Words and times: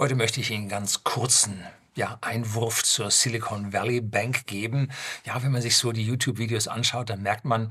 Heute 0.00 0.14
möchte 0.14 0.40
ich 0.40 0.50
Ihnen 0.50 0.70
ganz 0.70 1.04
kurzen 1.04 1.62
ja, 1.94 2.16
Einwurf 2.22 2.82
zur 2.84 3.10
Silicon 3.10 3.74
Valley 3.74 4.00
Bank 4.00 4.46
geben. 4.46 4.90
Ja, 5.26 5.42
wenn 5.42 5.52
man 5.52 5.60
sich 5.60 5.76
so 5.76 5.92
die 5.92 6.06
YouTube-Videos 6.06 6.68
anschaut, 6.68 7.10
dann 7.10 7.20
merkt 7.20 7.44
man, 7.44 7.70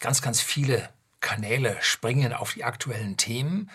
ganz, 0.00 0.20
ganz 0.20 0.40
viele 0.40 0.88
Kanäle 1.20 1.76
springen 1.80 2.32
auf 2.32 2.54
die 2.54 2.64
aktuellen 2.64 3.16
Themen 3.16 3.70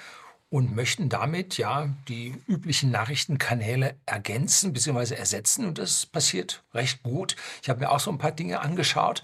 und 0.49 0.75
möchten 0.75 1.07
damit 1.07 1.57
ja 1.57 1.87
die 2.09 2.35
üblichen 2.47 2.91
Nachrichtenkanäle 2.91 3.95
ergänzen 4.05 4.73
bzw. 4.73 5.15
ersetzen. 5.15 5.63
Und 5.63 5.77
das 5.77 6.05
passiert 6.05 6.63
recht 6.73 7.01
gut. 7.01 7.37
Ich 7.63 7.69
habe 7.69 7.79
mir 7.79 7.91
auch 7.91 8.01
so 8.01 8.11
ein 8.11 8.17
paar 8.17 8.33
Dinge 8.33 8.59
angeschaut. 8.59 9.23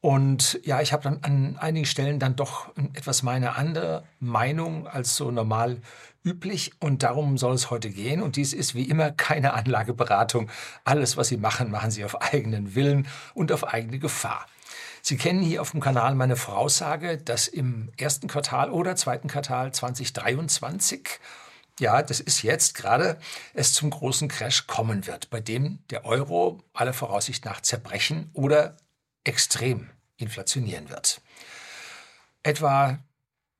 Und 0.00 0.58
ja, 0.64 0.80
ich 0.80 0.92
habe 0.92 1.02
dann 1.02 1.18
an 1.22 1.58
einigen 1.58 1.84
Stellen 1.84 2.18
dann 2.18 2.34
doch 2.34 2.72
etwas 2.94 3.22
meine 3.22 3.56
andere 3.56 4.04
Meinung 4.18 4.86
als 4.86 5.14
so 5.14 5.30
normal 5.30 5.82
üblich. 6.24 6.72
Und 6.80 7.02
darum 7.02 7.36
soll 7.36 7.54
es 7.54 7.70
heute 7.70 7.90
gehen. 7.90 8.22
Und 8.22 8.36
dies 8.36 8.54
ist 8.54 8.74
wie 8.74 8.84
immer 8.84 9.10
keine 9.10 9.52
Anlageberatung. 9.52 10.50
Alles, 10.84 11.16
was 11.16 11.28
Sie 11.28 11.36
machen, 11.36 11.70
machen 11.70 11.90
Sie 11.90 12.04
auf 12.04 12.20
eigenen 12.20 12.74
Willen 12.74 13.08
und 13.34 13.52
auf 13.52 13.64
eigene 13.64 13.98
Gefahr. 13.98 14.46
Sie 15.02 15.16
kennen 15.16 15.42
hier 15.42 15.62
auf 15.62 15.72
dem 15.72 15.80
Kanal 15.80 16.14
meine 16.14 16.36
Voraussage, 16.36 17.18
dass 17.18 17.48
im 17.48 17.90
ersten 17.98 18.28
Quartal 18.28 18.70
oder 18.70 18.96
zweiten 18.96 19.28
Quartal 19.28 19.72
2023 19.72 21.20
ja, 21.78 22.02
das 22.02 22.20
ist 22.20 22.42
jetzt 22.42 22.74
gerade, 22.74 23.18
es 23.54 23.72
zum 23.72 23.88
großen 23.88 24.28
Crash 24.28 24.66
kommen 24.66 25.06
wird, 25.06 25.30
bei 25.30 25.40
dem 25.40 25.78
der 25.88 26.04
Euro 26.04 26.62
aller 26.74 26.92
Voraussicht 26.92 27.46
nach 27.46 27.62
zerbrechen 27.62 28.28
oder 28.34 28.76
extrem 29.24 29.90
inflationieren 30.16 30.88
wird. 30.90 31.20
Etwa 32.42 32.98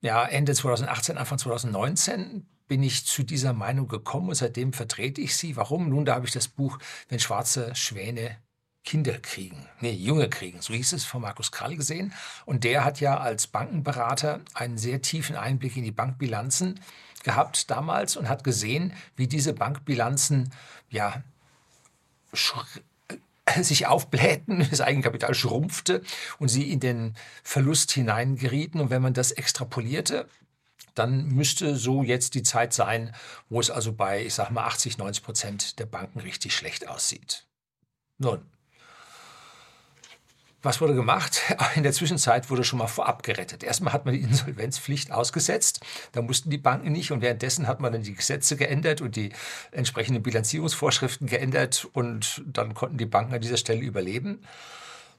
ja, 0.01 0.25
Ende 0.25 0.55
2018, 0.55 1.19
Anfang 1.19 1.39
2019 1.39 2.47
bin 2.69 2.83
ich 2.83 3.05
zu 3.05 3.23
dieser 3.23 3.53
Meinung 3.53 3.89
gekommen 3.89 4.29
und 4.29 4.35
seitdem 4.35 4.73
vertrete 4.73 5.21
ich 5.21 5.37
sie. 5.37 5.57
Warum? 5.57 5.89
Nun, 5.89 6.05
da 6.05 6.15
habe 6.15 6.27
ich 6.27 6.33
das 6.33 6.49
Buch 6.49 6.79
Wenn 7.09 7.19
schwarze 7.19 7.75
Schwäne 7.75 8.39
Kinder 8.83 9.19
kriegen, 9.19 9.69
nee, 9.81 9.93
Junge 9.93 10.31
kriegen, 10.31 10.63
so 10.63 10.73
hieß 10.73 10.95
es 10.95 11.05
von 11.05 11.21
Markus 11.21 11.53
Krall 11.53 11.77
gesehen. 11.77 12.15
Und 12.47 12.65
der 12.65 12.85
hat 12.85 12.99
ja 13.01 13.19
als 13.19 13.47
Bankenberater 13.47 14.41
einen 14.55 14.79
sehr 14.79 15.03
tiefen 15.03 15.37
Einblick 15.37 15.77
in 15.77 15.85
die 15.85 15.91
Bankbilanzen 15.91 16.81
gehabt 17.23 17.71
damals 17.71 18.17
und 18.17 18.29
hat 18.29 18.43
gesehen, 18.43 18.95
wie 19.17 19.29
diese 19.29 19.53
Bankbilanzen 19.53 20.51
ja 20.89 21.23
sich 23.63 23.87
aufblähten, 23.87 24.67
das 24.71 24.81
Eigenkapital 24.81 25.35
schrumpfte 25.35 26.03
und 26.39 26.49
sie 26.49 26.71
in 26.71 26.81
den 26.81 27.15
Verlust 27.43 27.93
hineingerieten. 27.93 28.81
Und 28.81 28.91
wenn 28.91 29.03
man 29.03 29.15
das 29.15 29.33
extrapolierte, 29.33 30.29
dann 30.95 31.29
müsste 31.29 31.77
so 31.77 32.03
jetzt 32.03 32.35
die 32.35 32.43
Zeit 32.43 32.73
sein, 32.73 33.15
wo 33.49 33.61
es 33.61 33.71
also 33.71 33.93
bei, 33.93 34.25
ich 34.25 34.35
sag 34.35 34.51
mal, 34.51 34.65
80, 34.65 34.99
90 34.99 35.25
Prozent 35.25 35.79
der 35.79 35.87
Banken 35.87 36.21
richtig 36.21 36.55
schlecht 36.55 36.89
aussieht. 36.89 37.47
Nun, 38.19 38.43
was 40.63 40.81
wurde 40.81 40.95
gemacht? 40.95 41.41
In 41.75 41.83
der 41.83 41.93
Zwischenzeit 41.93 42.51
wurde 42.51 42.65
schon 42.65 42.79
mal 42.79 42.87
vorab 42.87 43.23
gerettet. 43.23 43.63
Erstmal 43.63 43.93
hat 43.93 44.05
man 44.05 44.15
die 44.15 44.21
Insolvenzpflicht 44.21 45.11
ausgesetzt. 45.11 45.81
Da 46.13 46.23
mussten 46.23 46.51
die 46.51 46.59
Banken 46.59 46.93
nicht. 46.93 47.13
Und 47.13 47.23
währenddessen 47.23 47.67
hat 47.67 47.81
man 47.81 47.93
dann 47.93 48.03
die 48.03 48.15
Gesetze 48.15 48.57
geändert 48.57 49.01
und 49.01 49.17
die 49.17 49.33
entsprechenden 49.73 50.23
Bilanzierungsvorschriften 50.23 51.27
geändert. 51.27 51.89
Und 51.93 52.43
dann 52.47 52.75
konnten 52.75 52.99
die 52.99 53.07
Banken 53.07 53.35
an 53.35 53.41
dieser 53.41 53.57
Stelle 53.57 53.81
überleben. 53.81 54.43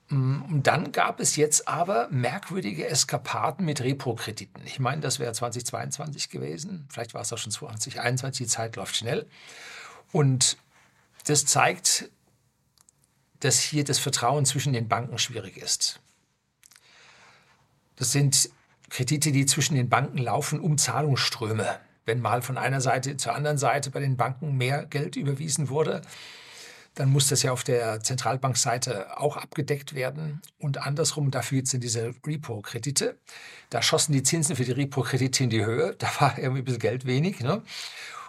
Mm, 0.10 0.42
und 0.44 0.68
dann 0.68 0.92
gab 0.92 1.20
es 1.20 1.36
jetzt 1.36 1.68
aber 1.68 2.08
merkwürdige 2.12 2.88
Eskapaden 2.88 3.66
mit 3.66 3.82
Repro-Krediten. 3.82 4.62
Ich 4.66 4.80
meine, 4.80 5.02
das 5.02 5.20
wäre 5.20 5.34
2022 5.34 6.30
gewesen. 6.30 6.88
Vielleicht 6.90 7.14
war 7.16 7.22
es 7.22 7.34
auch 7.34 7.38
schon 7.38 7.52
2021. 7.52 8.46
Die 8.46 8.52
Zeit 8.52 8.76
läuft 8.76 8.96
schnell. 8.96 9.26
Und 10.12 10.58
das 11.26 11.46
zeigt, 11.46 12.10
dass 13.42 13.60
hier 13.60 13.84
das 13.84 14.00
Vertrauen 14.00 14.46
zwischen 14.46 14.74
den 14.74 14.88
Banken 14.88 15.18
schwierig 15.18 15.58
ist. 15.58 16.00
Das 17.98 18.12
sind 18.12 18.50
Kredite, 18.90 19.32
die 19.32 19.46
zwischen 19.46 19.76
den 19.76 19.90
Banken 19.90 20.18
laufen, 20.18 20.60
um 20.60 20.78
Zahlungsströme. 20.78 21.80
Wenn 22.06 22.20
mal 22.20 22.42
von 22.42 22.58
einer 22.58 22.82
Seite 22.82 23.18
zur 23.18 23.36
anderen 23.36 23.58
Seite 23.58 23.92
bei 23.92 24.00
den 24.00 24.18
Banken 24.18 24.58
mehr 24.58 24.86
Geld 24.86 25.16
überwiesen 25.16 25.70
wurde, 25.70 26.02
dann 26.96 27.10
muss 27.10 27.30
das 27.30 27.44
ja 27.44 27.52
auf 27.52 27.64
der 27.64 28.02
Zentralbankseite 28.02 29.18
auch 29.18 29.38
abgedeckt 29.38 29.96
werden. 29.96 30.42
Und 30.60 30.86
andersrum, 30.86 31.32
dafür 31.32 31.66
sind 31.66 31.84
diese 31.84 32.14
Repo-Kredite. 32.26 33.18
Da 33.70 33.82
schossen 33.82 34.12
die 34.12 34.24
Zinsen 34.24 34.56
für 34.56 34.66
die 34.66 34.74
Repo-Kredite 34.74 35.46
in 35.46 35.50
die 35.50 35.66
Höhe. 35.66 35.96
Da 35.98 36.10
war 36.20 36.38
irgendwie 36.38 36.62
ein 36.62 36.66
bisschen 36.66 36.80
Geld 36.80 37.06
wenig. 37.06 37.40
Ne? 37.40 37.62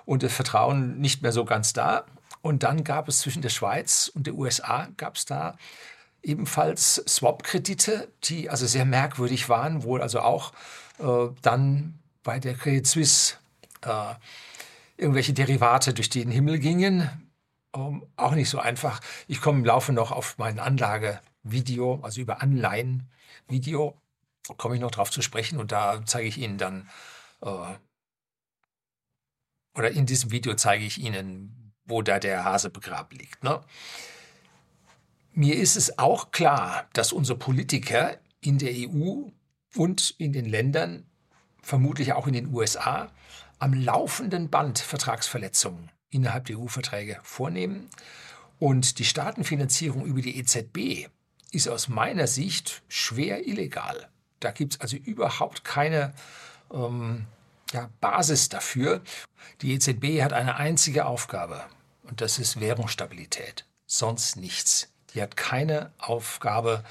Und 0.04 0.22
das 0.22 0.32
Vertrauen 0.32 1.00
nicht 1.00 1.22
mehr 1.22 1.32
so 1.32 1.44
ganz 1.44 1.72
da. 1.72 2.04
Und 2.42 2.64
dann 2.64 2.84
gab 2.84 3.08
es 3.08 3.20
zwischen 3.20 3.40
der 3.40 3.48
Schweiz 3.48 4.10
und 4.12 4.26
der 4.26 4.34
USA, 4.34 4.88
gab 4.96 5.16
es 5.16 5.24
da 5.24 5.56
ebenfalls 6.22 7.02
Swap-Kredite, 7.06 8.08
die 8.24 8.50
also 8.50 8.66
sehr 8.66 8.84
merkwürdig 8.84 9.48
waren, 9.48 9.84
wohl 9.84 10.02
also 10.02 10.20
auch 10.20 10.52
äh, 10.98 11.28
dann 11.42 11.98
bei 12.22 12.38
der 12.38 12.54
Credit 12.54 12.86
Suisse 12.86 13.36
äh, 13.82 14.14
irgendwelche 14.96 15.32
Derivate 15.32 15.94
durch 15.94 16.10
den 16.10 16.30
Himmel 16.30 16.58
gingen. 16.58 17.08
Ähm, 17.74 18.06
auch 18.16 18.32
nicht 18.32 18.50
so 18.50 18.58
einfach. 18.58 19.00
Ich 19.26 19.40
komme 19.40 19.58
im 19.58 19.64
Laufe 19.64 19.92
noch 19.92 20.12
auf 20.12 20.38
mein 20.38 20.58
Anlagevideo, 20.58 22.00
also 22.02 22.20
über 22.20 22.42
Anleihen-Video, 22.42 23.96
komme 24.56 24.74
ich 24.74 24.80
noch 24.80 24.90
drauf 24.90 25.10
zu 25.10 25.22
sprechen 25.22 25.58
und 25.58 25.72
da 25.72 26.04
zeige 26.04 26.28
ich 26.28 26.38
Ihnen 26.38 26.58
dann, 26.58 26.88
äh, 27.42 27.74
oder 29.74 29.90
in 29.90 30.06
diesem 30.06 30.30
Video 30.30 30.54
zeige 30.54 30.84
ich 30.84 30.98
Ihnen, 30.98 31.61
wo 31.92 32.02
da 32.02 32.18
der 32.18 32.44
Hase 32.44 32.70
begraben 32.70 33.16
liegt. 33.18 33.44
Ne? 33.44 33.60
Mir 35.34 35.56
ist 35.56 35.76
es 35.76 35.98
auch 35.98 36.30
klar, 36.30 36.86
dass 36.94 37.12
unsere 37.12 37.38
Politiker 37.38 38.18
in 38.40 38.58
der 38.58 38.72
EU 38.72 39.28
und 39.76 40.14
in 40.18 40.32
den 40.32 40.46
Ländern, 40.46 41.06
vermutlich 41.62 42.12
auch 42.12 42.26
in 42.26 42.32
den 42.32 42.52
USA, 42.52 43.10
am 43.58 43.72
laufenden 43.72 44.50
Band 44.50 44.78
Vertragsverletzungen 44.78 45.90
innerhalb 46.10 46.46
der 46.46 46.58
EU-Verträge 46.58 47.18
vornehmen. 47.22 47.88
Und 48.58 48.98
die 48.98 49.04
Staatenfinanzierung 49.04 50.04
über 50.04 50.20
die 50.20 50.38
EZB 50.38 51.08
ist 51.52 51.68
aus 51.68 51.88
meiner 51.88 52.26
Sicht 52.26 52.82
schwer 52.88 53.46
illegal. 53.46 54.08
Da 54.40 54.50
gibt 54.50 54.74
es 54.74 54.80
also 54.80 54.96
überhaupt 54.96 55.64
keine 55.64 56.12
ähm, 56.72 57.26
ja, 57.72 57.88
Basis 58.00 58.48
dafür. 58.48 59.02
Die 59.60 59.72
EZB 59.74 60.22
hat 60.22 60.32
eine 60.32 60.56
einzige 60.56 61.06
Aufgabe 61.06 61.64
und 62.12 62.20
das 62.20 62.38
ist 62.38 62.60
Währungsstabilität, 62.60 63.64
sonst 63.86 64.36
nichts. 64.36 64.92
Die 65.14 65.22
hat 65.22 65.34
keine 65.34 65.94
Aufgabe, 65.96 66.84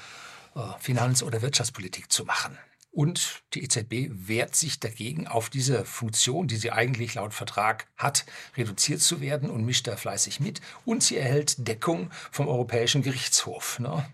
äh, 0.56 0.60
Finanz- 0.80 1.22
oder 1.22 1.42
Wirtschaftspolitik 1.42 2.10
zu 2.10 2.24
machen. 2.24 2.58
Und 2.90 3.44
die 3.54 3.62
EZB 3.62 4.10
wehrt 4.10 4.56
sich 4.56 4.80
dagegen, 4.80 5.28
auf 5.28 5.48
diese 5.48 5.84
Funktion, 5.84 6.48
die 6.48 6.56
sie 6.56 6.72
eigentlich 6.72 7.14
laut 7.14 7.34
Vertrag 7.34 7.86
hat, 7.96 8.26
reduziert 8.56 9.00
zu 9.00 9.20
werden 9.20 9.48
und 9.48 9.64
mischt 9.64 9.86
da 9.86 9.96
fleißig 9.96 10.40
mit. 10.40 10.60
Und 10.84 11.04
sie 11.04 11.18
erhält 11.18 11.68
Deckung 11.68 12.10
vom 12.32 12.48
Europäischen 12.48 13.02
Gerichtshof. 13.02 13.78
Ne? 13.78 14.04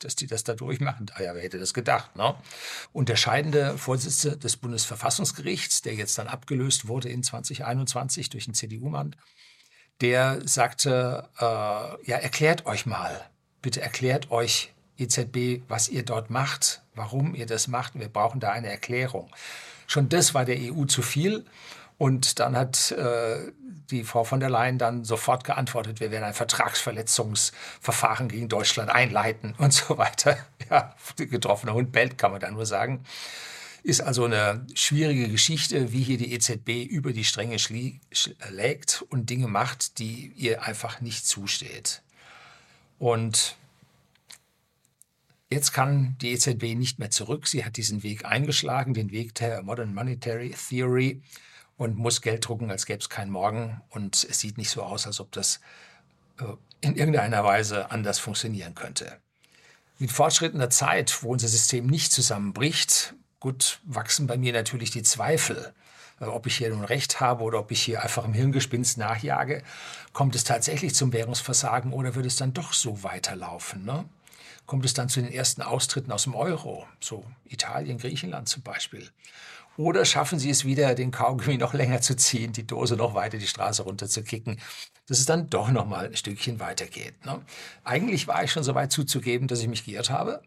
dass 0.00 0.14
die 0.14 0.26
das 0.26 0.44
da 0.44 0.54
durchmachen. 0.54 1.06
Ah 1.14 1.22
ja, 1.22 1.34
wer 1.34 1.42
hätte 1.42 1.58
das 1.58 1.74
gedacht? 1.74 2.16
Ne? 2.16 2.34
Und 2.92 3.08
der 3.08 3.16
scheidende 3.16 3.76
Vorsitzende 3.78 4.36
des 4.36 4.58
Bundesverfassungsgerichts, 4.58 5.82
der 5.82 5.94
jetzt 5.94 6.18
dann 6.18 6.26
abgelöst 6.26 6.88
wurde 6.88 7.08
in 7.08 7.22
2021 7.22 8.30
durch 8.30 8.46
einen 8.46 8.54
CDU-Mann, 8.54 9.14
der 10.00 10.40
sagte, 10.44 11.28
äh, 11.38 11.44
ja, 11.44 12.16
erklärt 12.16 12.66
euch 12.66 12.86
mal, 12.86 13.28
bitte 13.62 13.80
erklärt 13.80 14.30
euch 14.30 14.72
EZB, 14.98 15.62
was 15.68 15.88
ihr 15.88 16.04
dort 16.04 16.30
macht, 16.30 16.82
warum 16.94 17.34
ihr 17.34 17.46
das 17.46 17.68
macht. 17.68 17.98
Wir 17.98 18.08
brauchen 18.08 18.40
da 18.40 18.50
eine 18.50 18.68
Erklärung. 18.68 19.30
Schon 19.86 20.08
das 20.08 20.34
war 20.34 20.44
der 20.44 20.56
EU 20.58 20.84
zu 20.84 21.02
viel. 21.02 21.44
Und 21.98 22.38
dann 22.38 22.56
hat 22.56 22.92
äh, 22.92 23.52
die 23.90 24.04
Frau 24.04 24.24
von 24.24 24.40
der 24.40 24.48
Leyen 24.48 24.78
dann 24.78 25.04
sofort 25.04 25.44
geantwortet, 25.44 26.00
wir 26.00 26.10
werden 26.10 26.24
ein 26.24 26.32
Vertragsverletzungsverfahren 26.32 28.28
gegen 28.28 28.48
Deutschland 28.48 28.90
einleiten 28.90 29.54
und 29.58 29.72
so 29.72 29.98
weiter. 29.98 30.38
Ja, 30.70 30.94
getroffener 31.16 31.74
Hund 31.74 31.90
bellt, 31.90 32.16
kann 32.16 32.30
man 32.30 32.40
da 32.40 32.48
nur 32.48 32.64
sagen. 32.64 33.04
Ist 33.82 34.00
also 34.00 34.24
eine 34.24 34.66
schwierige 34.74 35.28
Geschichte, 35.28 35.92
wie 35.92 36.02
hier 36.02 36.18
die 36.18 36.32
EZB 36.32 36.84
über 36.84 37.12
die 37.12 37.24
Stränge 37.24 37.58
schlägt 37.58 39.04
und 39.08 39.30
Dinge 39.30 39.48
macht, 39.48 39.98
die 39.98 40.32
ihr 40.36 40.62
einfach 40.64 41.00
nicht 41.00 41.26
zusteht. 41.26 42.02
Und 42.98 43.56
Jetzt 45.52 45.72
kann 45.72 46.16
die 46.20 46.30
EZB 46.30 46.76
nicht 46.76 47.00
mehr 47.00 47.10
zurück. 47.10 47.48
Sie 47.48 47.64
hat 47.64 47.76
diesen 47.76 48.04
Weg 48.04 48.24
eingeschlagen, 48.24 48.94
den 48.94 49.10
Weg 49.10 49.34
der 49.34 49.62
Modern 49.62 49.92
Monetary 49.92 50.50
Theory 50.50 51.22
und 51.76 51.96
muss 51.96 52.22
Geld 52.22 52.46
drucken, 52.46 52.70
als 52.70 52.86
gäbe 52.86 53.00
es 53.00 53.08
keinen 53.08 53.32
Morgen. 53.32 53.80
Und 53.88 54.22
es 54.30 54.38
sieht 54.38 54.58
nicht 54.58 54.70
so 54.70 54.84
aus, 54.84 55.08
als 55.08 55.18
ob 55.18 55.32
das 55.32 55.60
äh, 56.38 56.44
in 56.80 56.94
irgendeiner 56.94 57.42
Weise 57.42 57.90
anders 57.90 58.20
funktionieren 58.20 58.76
könnte. 58.76 59.18
Mit 59.98 60.12
fortschrittender 60.12 60.70
Zeit, 60.70 61.24
wo 61.24 61.32
unser 61.32 61.48
System 61.48 61.86
nicht 61.86 62.12
zusammenbricht, 62.12 63.14
gut, 63.40 63.80
wachsen 63.84 64.26
bei 64.26 64.36
mir 64.36 64.52
natürlich 64.52 64.90
die 64.90 65.02
Zweifel 65.02 65.74
äh, 66.20 66.26
ob 66.26 66.46
ich 66.46 66.58
hier 66.58 66.70
nun 66.70 66.84
recht 66.84 67.20
habe 67.20 67.42
oder 67.42 67.58
ob 67.58 67.70
ich 67.70 67.82
hier 67.82 68.02
einfach 68.02 68.24
im 68.24 68.34
Hirngespinst 68.34 68.98
nachjage. 68.98 69.62
Kommt 70.12 70.34
es 70.34 70.44
tatsächlich 70.44 70.94
zum 70.94 71.12
Währungsversagen 71.12 71.92
oder 71.92 72.14
wird 72.14 72.26
es 72.26 72.36
dann 72.36 72.52
doch 72.52 72.72
so 72.72 73.02
weiterlaufen? 73.02 73.84
Ne? 73.84 74.04
Kommt 74.66 74.84
es 74.84 74.94
dann 74.94 75.08
zu 75.08 75.20
den 75.20 75.32
ersten 75.32 75.62
Austritten 75.62 76.12
aus 76.12 76.24
dem 76.24 76.34
Euro, 76.34 76.86
so 77.00 77.24
Italien, 77.46 77.98
Griechenland 77.98 78.48
zum 78.48 78.62
Beispiel? 78.62 79.08
Oder 79.76 80.04
schaffen 80.04 80.38
sie 80.38 80.50
es 80.50 80.64
wieder, 80.64 80.94
den 80.94 81.10
Kaugummi 81.10 81.56
noch 81.56 81.72
länger 81.72 82.02
zu 82.02 82.14
ziehen, 82.14 82.52
die 82.52 82.66
Dose 82.66 82.96
noch 82.96 83.14
weiter 83.14 83.38
die 83.38 83.46
Straße 83.46 83.82
runter 83.82 84.08
zu 84.08 84.22
kicken, 84.22 84.60
dass 85.06 85.18
es 85.18 85.26
dann 85.26 85.48
doch 85.48 85.70
noch 85.70 85.86
mal 85.86 86.06
ein 86.06 86.16
Stückchen 86.16 86.60
weitergeht. 86.60 87.24
Ne? 87.24 87.40
Eigentlich 87.82 88.28
war 88.28 88.44
ich 88.44 88.52
schon 88.52 88.62
so 88.62 88.74
weit 88.74 88.92
zuzugeben, 88.92 89.48
dass 89.48 89.60
ich 89.60 89.68
mich 89.68 89.86
geirrt 89.86 90.10
habe 90.10 90.42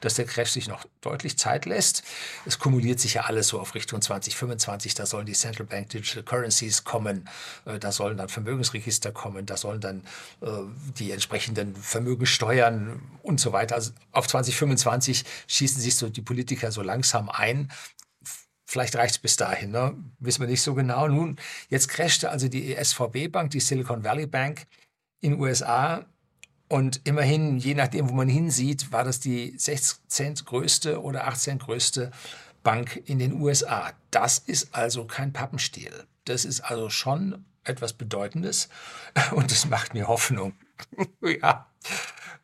dass 0.00 0.14
der 0.14 0.24
Crash 0.24 0.50
sich 0.50 0.68
noch 0.68 0.84
deutlich 1.00 1.38
Zeit 1.38 1.66
lässt. 1.66 2.02
Es 2.46 2.58
kumuliert 2.58 3.00
sich 3.00 3.14
ja 3.14 3.22
alles 3.22 3.48
so 3.48 3.60
auf 3.60 3.74
Richtung 3.74 4.00
2025. 4.00 4.94
Da 4.94 5.06
sollen 5.06 5.26
die 5.26 5.32
Central 5.32 5.66
Bank 5.66 5.90
Digital 5.90 6.22
Currencies 6.22 6.84
kommen, 6.84 7.28
äh, 7.64 7.78
da 7.78 7.92
sollen 7.92 8.16
dann 8.16 8.28
Vermögensregister 8.28 9.12
kommen, 9.12 9.46
da 9.46 9.56
sollen 9.56 9.80
dann 9.80 10.02
äh, 10.40 10.48
die 10.98 11.10
entsprechenden 11.10 11.74
Vermögenssteuern 11.76 13.00
und 13.22 13.40
so 13.40 13.52
weiter. 13.52 13.74
Also 13.74 13.92
auf 14.12 14.26
2025 14.26 15.24
schießen 15.46 15.80
sich 15.80 15.96
so 15.96 16.08
die 16.08 16.22
Politiker 16.22 16.72
so 16.72 16.82
langsam 16.82 17.28
ein. 17.28 17.70
Vielleicht 18.64 18.96
reicht 18.96 19.16
es 19.16 19.18
bis 19.18 19.36
dahin, 19.36 19.70
ne? 19.70 19.94
wissen 20.18 20.40
wir 20.40 20.48
nicht 20.48 20.62
so 20.62 20.72
genau. 20.72 21.06
Nun, 21.06 21.36
jetzt 21.68 21.88
crashte 21.88 22.30
also 22.30 22.48
die 22.48 22.74
SVB-Bank, 22.74 23.50
die 23.50 23.60
Silicon 23.60 24.02
Valley 24.02 24.26
Bank 24.26 24.66
in 25.20 25.38
USA 25.38 26.06
und 26.72 27.02
immerhin, 27.04 27.58
je 27.58 27.74
nachdem, 27.74 28.08
wo 28.08 28.14
man 28.14 28.30
hinsieht, 28.30 28.92
war 28.92 29.04
das 29.04 29.20
die 29.20 29.52
16 29.58 30.36
größte 30.36 31.02
oder 31.02 31.26
18 31.26 31.58
größte 31.58 32.10
Bank 32.62 33.02
in 33.04 33.18
den 33.18 33.42
USA. 33.42 33.92
Das 34.10 34.38
ist 34.38 34.74
also 34.74 35.04
kein 35.04 35.34
Pappenstiel. 35.34 35.92
Das 36.24 36.46
ist 36.46 36.62
also 36.62 36.88
schon 36.88 37.44
etwas 37.64 37.92
Bedeutendes 37.92 38.70
und 39.32 39.52
es 39.52 39.66
macht 39.66 39.92
mir 39.92 40.08
Hoffnung, 40.08 40.54
ja, 41.42 41.70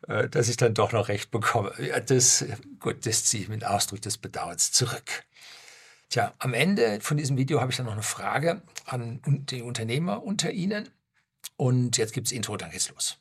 äh, 0.07 0.29
dass 0.29 0.47
ich 0.47 0.57
dann 0.57 0.75
doch 0.75 0.91
noch 0.91 1.07
recht 1.07 1.31
bekomme. 1.31 1.73
Ja, 1.79 1.99
das, 1.99 2.45
gut, 2.79 3.07
das 3.07 3.25
ziehe 3.25 3.41
ich 3.41 3.49
mit 3.49 3.65
Ausdruck 3.65 4.03
des 4.03 4.19
Bedauerns 4.19 4.71
zurück. 4.71 5.23
Tja, 6.11 6.35
am 6.37 6.53
Ende 6.53 7.01
von 7.01 7.17
diesem 7.17 7.35
Video 7.35 7.61
habe 7.61 7.71
ich 7.71 7.77
dann 7.77 7.87
noch 7.87 7.93
eine 7.93 8.03
Frage 8.03 8.61
an 8.85 9.21
die 9.25 9.63
Unternehmer 9.63 10.21
unter 10.21 10.51
Ihnen. 10.51 10.87
Und 11.57 11.97
jetzt 11.97 12.13
gibt 12.13 12.27
es 12.27 12.31
Intro, 12.31 12.57
dann 12.57 12.69
geht's 12.69 12.89
los. 12.89 13.18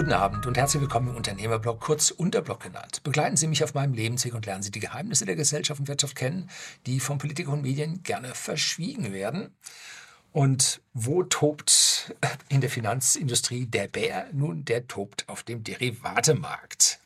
Guten 0.00 0.12
Abend 0.12 0.46
und 0.46 0.56
herzlich 0.56 0.80
willkommen 0.80 1.08
im 1.08 1.16
Unternehmerblog, 1.16 1.80
kurz 1.80 2.12
Unterblog 2.12 2.60
genannt. 2.60 3.02
Begleiten 3.02 3.36
Sie 3.36 3.48
mich 3.48 3.64
auf 3.64 3.74
meinem 3.74 3.92
Lebensweg 3.92 4.34
und 4.34 4.46
lernen 4.46 4.62
Sie 4.62 4.70
die 4.70 4.78
Geheimnisse 4.78 5.26
der 5.26 5.34
Gesellschaft 5.34 5.80
und 5.80 5.88
Wirtschaft 5.88 6.14
kennen, 6.14 6.48
die 6.86 7.00
von 7.00 7.18
Politikern 7.18 7.54
und 7.54 7.62
Medien 7.62 8.04
gerne 8.04 8.34
verschwiegen 8.34 9.12
werden. 9.12 9.54
Und 10.32 10.80
wo 10.94 11.24
tobt 11.24 12.14
in 12.48 12.60
der 12.60 12.70
Finanzindustrie 12.70 13.66
der 13.66 13.88
Bär? 13.88 14.28
Nun, 14.32 14.64
der 14.64 14.86
tobt 14.86 15.28
auf 15.28 15.42
dem 15.42 15.64
Derivatemarkt. 15.64 16.99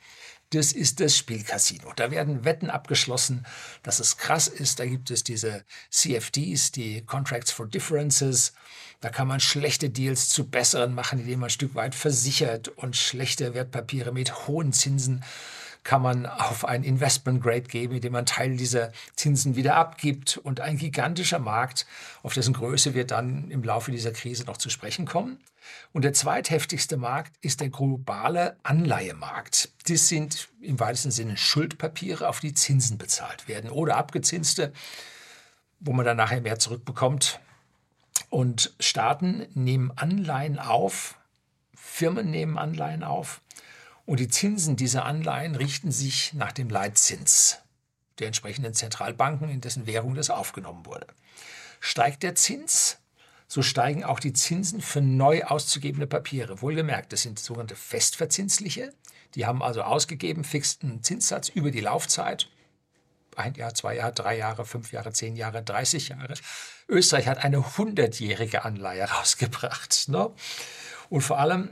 Das 0.54 0.70
ist 0.70 1.00
das 1.00 1.16
Spielcasino. 1.16 1.92
Da 1.96 2.12
werden 2.12 2.44
Wetten 2.44 2.70
abgeschlossen, 2.70 3.44
dass 3.82 3.98
es 3.98 4.18
krass 4.18 4.46
ist. 4.46 4.78
Da 4.78 4.86
gibt 4.86 5.10
es 5.10 5.24
diese 5.24 5.64
CFDs, 5.90 6.70
die 6.70 7.04
Contracts 7.04 7.50
for 7.50 7.66
Differences. 7.66 8.52
Da 9.00 9.08
kann 9.08 9.26
man 9.26 9.40
schlechte 9.40 9.90
Deals 9.90 10.28
zu 10.28 10.48
besseren 10.48 10.94
machen, 10.94 11.18
indem 11.18 11.40
man 11.40 11.48
ein 11.48 11.50
Stück 11.50 11.74
weit 11.74 11.96
versichert 11.96 12.68
und 12.68 12.96
schlechte 12.96 13.54
Wertpapiere 13.54 14.12
mit 14.12 14.46
hohen 14.46 14.72
Zinsen 14.72 15.24
kann 15.84 16.00
man 16.00 16.24
auf 16.26 16.64
ein 16.64 16.82
Investment 16.82 17.42
Grade 17.42 17.62
geben, 17.62 17.94
indem 17.94 18.14
man 18.14 18.26
Teil 18.26 18.56
dieser 18.56 18.90
Zinsen 19.16 19.54
wieder 19.54 19.76
abgibt. 19.76 20.38
Und 20.38 20.60
ein 20.60 20.78
gigantischer 20.78 21.38
Markt, 21.38 21.86
auf 22.22 22.32
dessen 22.32 22.54
Größe 22.54 22.94
wir 22.94 23.06
dann 23.06 23.50
im 23.50 23.62
Laufe 23.62 23.90
dieser 23.90 24.12
Krise 24.12 24.44
noch 24.44 24.56
zu 24.56 24.70
sprechen 24.70 25.04
kommen. 25.04 25.38
Und 25.92 26.02
der 26.02 26.14
zweitheftigste 26.14 26.96
Markt 26.96 27.32
ist 27.42 27.60
der 27.60 27.68
globale 27.68 28.56
Anleihemarkt. 28.62 29.70
Das 29.86 30.08
sind 30.08 30.48
im 30.60 30.80
weitesten 30.80 31.10
Sinne 31.10 31.36
Schuldpapiere, 31.36 32.28
auf 32.28 32.40
die 32.40 32.54
Zinsen 32.54 32.96
bezahlt 32.96 33.46
werden 33.46 33.70
oder 33.70 33.96
abgezinste, 33.96 34.72
wo 35.80 35.92
man 35.92 36.06
dann 36.06 36.16
nachher 36.16 36.40
mehr 36.40 36.58
zurückbekommt. 36.58 37.40
Und 38.30 38.74
Staaten 38.80 39.46
nehmen 39.54 39.92
Anleihen 39.96 40.58
auf, 40.58 41.18
Firmen 41.74 42.30
nehmen 42.30 42.56
Anleihen 42.56 43.04
auf 43.04 43.42
und 44.06 44.20
die 44.20 44.28
Zinsen 44.28 44.76
dieser 44.76 45.04
Anleihen 45.04 45.54
richten 45.54 45.90
sich 45.90 46.32
nach 46.34 46.52
dem 46.52 46.68
Leitzins 46.68 47.58
der 48.18 48.28
entsprechenden 48.28 48.74
Zentralbanken, 48.74 49.48
in 49.48 49.60
dessen 49.60 49.86
Währung 49.86 50.14
das 50.14 50.30
aufgenommen 50.30 50.86
wurde. 50.86 51.06
Steigt 51.80 52.22
der 52.22 52.34
Zins, 52.34 52.98
so 53.48 53.62
steigen 53.62 54.04
auch 54.04 54.20
die 54.20 54.32
Zinsen 54.32 54.80
für 54.80 55.00
neu 55.00 55.44
auszugebende 55.44 56.06
Papiere. 56.06 56.62
Wohlgemerkt, 56.62 57.12
das 57.12 57.22
sind 57.22 57.38
sogenannte 57.38 57.76
festverzinsliche. 57.76 58.92
Die 59.34 59.46
haben 59.46 59.62
also 59.62 59.82
ausgegeben 59.82 60.44
fixen 60.44 61.02
Zinssatz 61.02 61.48
über 61.48 61.70
die 61.70 61.80
Laufzeit. 61.80 62.48
Ein 63.36 63.54
Jahr, 63.54 63.74
zwei 63.74 63.96
Jahre, 63.96 64.12
drei 64.12 64.38
Jahre, 64.38 64.64
fünf 64.64 64.92
Jahre, 64.92 65.12
zehn 65.12 65.34
Jahre, 65.34 65.62
30 65.62 66.10
Jahre. 66.10 66.34
Österreich 66.88 67.26
hat 67.26 67.44
eine 67.44 67.76
hundertjährige 67.76 68.64
Anleihe 68.64 69.04
rausgebracht. 69.10 70.08
Ne? 70.08 70.30
Und 71.10 71.22
vor 71.22 71.40
allem 71.40 71.70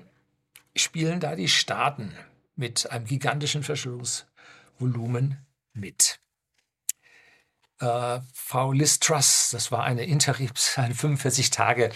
spielen 0.74 1.20
da 1.20 1.36
die 1.36 1.48
Staaten 1.48 2.12
mit 2.56 2.90
einem 2.90 3.06
gigantischen 3.06 3.62
Verschuldungsvolumen 3.62 5.46
mit. 5.72 6.21
Äh, 7.82 8.20
Frau 8.32 8.70
Liz 8.70 9.00
Truss, 9.00 9.50
das 9.50 9.72
war 9.72 9.82
eine 9.82 10.04
Interims, 10.04 10.74
eine 10.76 10.94
45 10.94 11.50
Tage 11.50 11.90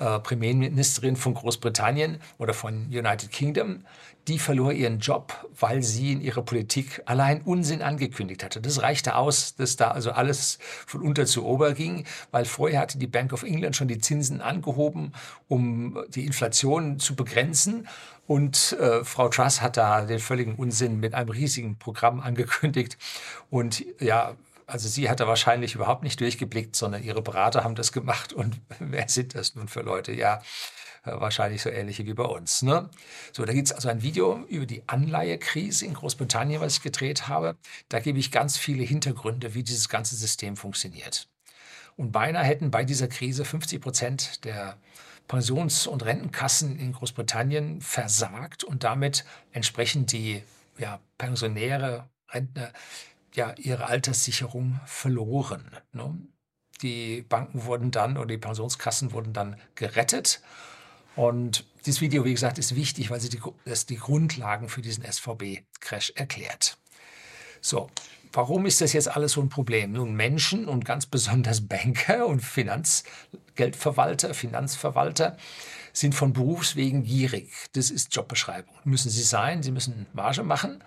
äh, 0.00 0.18
Premierministerin 0.18 1.14
von 1.14 1.34
Großbritannien 1.34 2.20
oder 2.38 2.54
von 2.54 2.86
United 2.86 3.30
Kingdom, 3.30 3.84
die 4.26 4.40
verlor 4.40 4.72
ihren 4.72 4.98
Job, 4.98 5.32
weil 5.58 5.82
sie 5.82 6.12
in 6.12 6.20
ihrer 6.20 6.42
Politik 6.42 7.02
allein 7.06 7.40
Unsinn 7.42 7.82
angekündigt 7.82 8.42
hatte. 8.42 8.60
Das 8.60 8.82
reichte 8.82 9.14
aus, 9.14 9.54
dass 9.54 9.76
da 9.76 9.92
also 9.92 10.10
alles 10.10 10.58
von 10.86 11.02
unter 11.02 11.24
zu 11.24 11.46
ober 11.46 11.72
ging, 11.72 12.04
weil 12.32 12.44
vorher 12.44 12.80
hatte 12.80 12.98
die 12.98 13.06
Bank 13.06 13.32
of 13.32 13.44
England 13.44 13.76
schon 13.76 13.88
die 13.88 13.98
Zinsen 14.00 14.40
angehoben, 14.40 15.12
um 15.46 16.04
die 16.08 16.26
Inflation 16.26 16.98
zu 16.98 17.14
begrenzen. 17.14 17.86
Und 18.26 18.76
äh, 18.78 19.04
Frau 19.04 19.28
Truss 19.30 19.62
hat 19.62 19.78
da 19.78 20.04
den 20.04 20.18
völligen 20.18 20.56
Unsinn 20.56 21.00
mit 21.00 21.14
einem 21.14 21.30
riesigen 21.30 21.78
Programm 21.78 22.20
angekündigt. 22.20 22.98
Und 23.48 23.82
ja, 24.00 24.34
also 24.68 24.86
sie 24.86 25.08
hat 25.08 25.20
da 25.20 25.26
wahrscheinlich 25.26 25.74
überhaupt 25.74 26.02
nicht 26.02 26.20
durchgeblickt, 26.20 26.76
sondern 26.76 27.02
ihre 27.02 27.22
Berater 27.22 27.64
haben 27.64 27.74
das 27.74 27.90
gemacht. 27.90 28.32
Und 28.32 28.60
wer 28.78 29.08
sind 29.08 29.34
das 29.34 29.54
nun 29.54 29.66
für 29.66 29.80
Leute? 29.80 30.12
Ja, 30.12 30.42
äh, 31.04 31.12
wahrscheinlich 31.12 31.62
so 31.62 31.70
ähnliche 31.70 32.04
wie 32.06 32.12
bei 32.12 32.24
uns. 32.24 32.62
Ne? 32.62 32.90
So, 33.32 33.44
da 33.44 33.52
gibt 33.52 33.68
es 33.68 33.72
also 33.72 33.88
ein 33.88 34.02
Video 34.02 34.44
über 34.48 34.66
die 34.66 34.86
Anleihekrise 34.86 35.86
in 35.86 35.94
Großbritannien, 35.94 36.60
was 36.60 36.74
ich 36.74 36.82
gedreht 36.82 37.28
habe. 37.28 37.56
Da 37.88 37.98
gebe 38.00 38.18
ich 38.18 38.30
ganz 38.30 38.58
viele 38.58 38.84
Hintergründe, 38.84 39.54
wie 39.54 39.62
dieses 39.62 39.88
ganze 39.88 40.16
System 40.16 40.56
funktioniert. 40.56 41.28
Und 41.96 42.12
beinahe 42.12 42.44
hätten 42.44 42.70
bei 42.70 42.84
dieser 42.84 43.08
Krise 43.08 43.44
50 43.44 43.80
Prozent 43.80 44.44
der 44.44 44.76
Pensions- 45.28 45.86
und 45.86 46.04
Rentenkassen 46.04 46.78
in 46.78 46.92
Großbritannien 46.92 47.80
versagt 47.80 48.64
und 48.64 48.84
damit 48.84 49.24
entsprechend 49.52 50.12
die 50.12 50.42
ja, 50.78 51.00
Pensionäre, 51.16 52.08
Rentner 52.30 52.72
ja 53.38 53.54
ihre 53.56 53.86
Alterssicherung 53.86 54.80
verloren. 54.84 55.70
Ne? 55.92 56.14
Die 56.82 57.22
Banken 57.22 57.64
wurden 57.64 57.90
dann 57.90 58.18
oder 58.18 58.26
die 58.26 58.38
Pensionskassen 58.38 59.12
wurden 59.12 59.32
dann 59.32 59.56
gerettet. 59.74 60.42
Und 61.16 61.64
dieses 61.86 62.00
Video, 62.00 62.24
wie 62.24 62.32
gesagt, 62.32 62.58
ist 62.58 62.76
wichtig, 62.76 63.10
weil 63.10 63.20
sie 63.20 63.30
die, 63.30 63.40
das 63.64 63.86
die 63.86 63.96
Grundlagen 63.96 64.68
für 64.68 64.82
diesen 64.82 65.04
SVB-Crash 65.04 66.12
erklärt. 66.14 66.76
So, 67.60 67.90
warum 68.32 68.66
ist 68.66 68.80
das 68.80 68.92
jetzt 68.92 69.08
alles 69.08 69.32
so 69.32 69.40
ein 69.40 69.48
Problem? 69.48 69.92
Nun, 69.92 70.14
Menschen 70.14 70.68
und 70.68 70.84
ganz 70.84 71.06
besonders 71.06 71.66
Banker 71.66 72.26
und 72.26 72.40
Finanzgeldverwalter, 72.40 74.34
Finanzverwalter 74.34 75.36
sind 75.92 76.14
von 76.14 76.32
Berufswegen 76.32 77.02
gierig. 77.02 77.52
Das 77.72 77.90
ist 77.90 78.14
Jobbeschreibung. 78.14 78.74
Müssen 78.84 79.10
sie 79.10 79.22
sein, 79.22 79.64
sie 79.64 79.72
müssen 79.72 80.06
Marge 80.12 80.44
machen. 80.44 80.84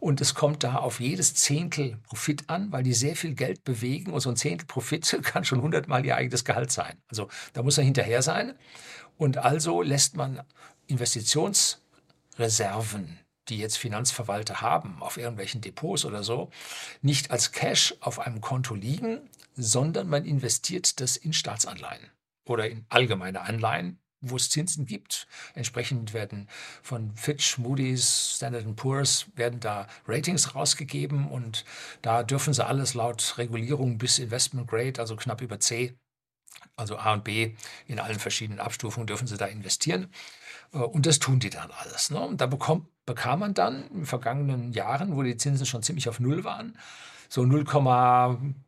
Und 0.00 0.20
es 0.20 0.34
kommt 0.34 0.62
da 0.62 0.76
auf 0.76 1.00
jedes 1.00 1.34
Zehntel 1.34 1.98
Profit 2.04 2.48
an, 2.48 2.72
weil 2.72 2.82
die 2.82 2.94
sehr 2.94 3.16
viel 3.16 3.34
Geld 3.34 3.64
bewegen. 3.64 4.12
Und 4.12 4.20
so 4.20 4.30
ein 4.30 4.36
Zehntel 4.36 4.66
Profit 4.66 5.18
kann 5.22 5.44
schon 5.44 5.62
hundertmal 5.62 6.04
ihr 6.04 6.16
eigenes 6.16 6.44
Gehalt 6.44 6.70
sein. 6.70 6.96
Also 7.08 7.28
da 7.52 7.62
muss 7.62 7.78
er 7.78 7.84
hinterher 7.84 8.22
sein. 8.22 8.54
Und 9.16 9.38
also 9.38 9.82
lässt 9.82 10.16
man 10.16 10.42
Investitionsreserven, 10.86 13.18
die 13.48 13.58
jetzt 13.58 13.78
Finanzverwalter 13.78 14.60
haben, 14.60 15.00
auf 15.00 15.16
irgendwelchen 15.16 15.60
Depots 15.60 16.04
oder 16.04 16.22
so, 16.22 16.50
nicht 17.00 17.30
als 17.30 17.52
Cash 17.52 17.94
auf 18.00 18.18
einem 18.18 18.40
Konto 18.40 18.74
liegen, 18.74 19.30
sondern 19.54 20.08
man 20.08 20.24
investiert 20.24 21.00
das 21.00 21.16
in 21.16 21.32
Staatsanleihen 21.32 22.10
oder 22.44 22.68
in 22.68 22.84
allgemeine 22.88 23.40
Anleihen, 23.40 23.98
wo 24.20 24.36
es 24.36 24.50
Zinsen 24.50 24.86
gibt. 24.86 25.26
Entsprechend 25.54 26.12
werden 26.12 26.48
von 26.82 27.14
Fitch, 27.16 27.58
Moody's, 27.58 28.34
Standard 28.36 28.76
Poor's 28.76 29.26
werden 29.34 29.60
da 29.60 29.86
Ratings 30.06 30.54
rausgegeben 30.54 31.28
und 31.28 31.64
da 32.02 32.22
dürfen 32.22 32.54
sie 32.54 32.64
alles 32.64 32.94
laut 32.94 33.34
Regulierung 33.38 33.98
bis 33.98 34.18
Investment 34.18 34.68
Grade, 34.68 35.00
also 35.00 35.16
knapp 35.16 35.42
über 35.42 35.60
C, 35.60 35.96
also 36.76 36.98
A 36.98 37.12
und 37.12 37.24
B 37.24 37.54
in 37.86 37.98
allen 37.98 38.18
verschiedenen 38.18 38.60
Abstufungen 38.60 39.06
dürfen 39.06 39.26
sie 39.26 39.36
da 39.36 39.46
investieren. 39.46 40.08
Äh, 40.72 40.78
und 40.78 41.06
das 41.06 41.18
tun 41.18 41.38
die 41.40 41.50
dann 41.50 41.70
alles. 41.70 42.10
Ne? 42.10 42.20
Und 42.20 42.40
da 42.40 42.46
bekommt, 42.46 42.86
bekam 43.06 43.40
man 43.40 43.54
dann 43.54 43.86
in 43.88 43.96
den 43.98 44.06
vergangenen 44.06 44.72
Jahren, 44.72 45.16
wo 45.16 45.22
die 45.22 45.36
Zinsen 45.36 45.66
schon 45.66 45.82
ziemlich 45.82 46.08
auf 46.08 46.20
Null 46.20 46.44
waren, 46.44 46.76
so 47.28 47.44
0, 47.44 47.64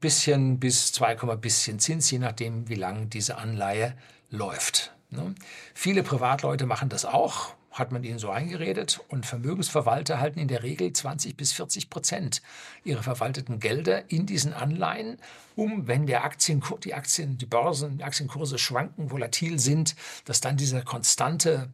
bisschen 0.01 0.59
bis 0.59 0.93
2, 0.93 1.15
bisschen 1.37 1.79
Zins, 1.79 2.11
je 2.11 2.19
nachdem, 2.19 2.69
wie 2.69 2.75
lange 2.75 3.07
diese 3.07 3.39
Anleihe 3.39 3.97
läuft. 4.31 4.98
Ne? 5.11 5.35
Viele 5.75 6.03
Privatleute 6.03 6.67
machen 6.67 6.89
das 6.89 7.05
auch, 7.05 7.55
hat 7.71 7.93
man 7.93 8.05
ihnen 8.05 8.19
so 8.19 8.31
eingeredet. 8.31 9.01
Und 9.09 9.27
Vermögensverwalter 9.27 10.21
halten 10.21 10.39
in 10.39 10.49
der 10.49 10.63
Regel 10.63 10.93
20 10.93 11.37
bis 11.37 11.53
40 11.53 11.91
Prozent 11.91 12.43
ihrer 12.85 13.03
verwalteten 13.03 13.61
Gelder 13.61 14.11
in 14.11 14.27
diesen 14.27 14.53
Anleihen, 14.53 15.19
um, 15.57 15.87
wenn 15.87 16.07
der 16.07 16.25
Aktien, 16.25 16.63
die 16.85 16.95
Aktien, 16.95 17.39
die 17.39 17.47
Börsen, 17.47 17.99
die 17.99 18.05
Aktienkurse 18.05 18.59
schwanken, 18.59 19.11
volatil 19.11 19.59
sind, 19.59 19.97
dass 20.25 20.41
dann 20.41 20.57
dieser 20.57 20.83
konstante 20.83 21.73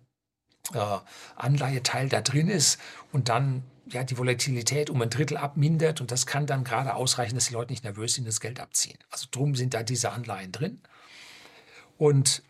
äh, 0.73 0.99
Anleiheteil 1.37 2.09
da 2.09 2.21
drin 2.21 2.49
ist 2.49 2.79
und 3.13 3.29
dann 3.29 3.65
ja, 3.87 4.03
die 4.03 4.17
Volatilität 4.17 4.89
um 4.89 5.03
ein 5.03 5.11
Drittel 5.11 5.37
abmindert 5.37 6.01
und 6.01 6.11
das 6.11 6.27
kann 6.27 6.47
dann 6.47 6.65
gerade 6.65 6.95
ausreichen, 6.95 7.35
dass 7.35 7.49
die 7.49 7.55
Leute 7.55 7.73
nicht 7.73 7.85
nervös 7.85 8.15
sind, 8.15 8.27
das 8.27 8.41
Geld 8.41 8.61
abziehen. 8.61 8.99
Also 9.11 9.27
drum 9.31 9.55
sind 9.55 9.75
da 9.75 9.83
diese 9.83 10.11
Anleihen 10.11 10.53
drin. 10.53 10.81
Und 11.99 12.43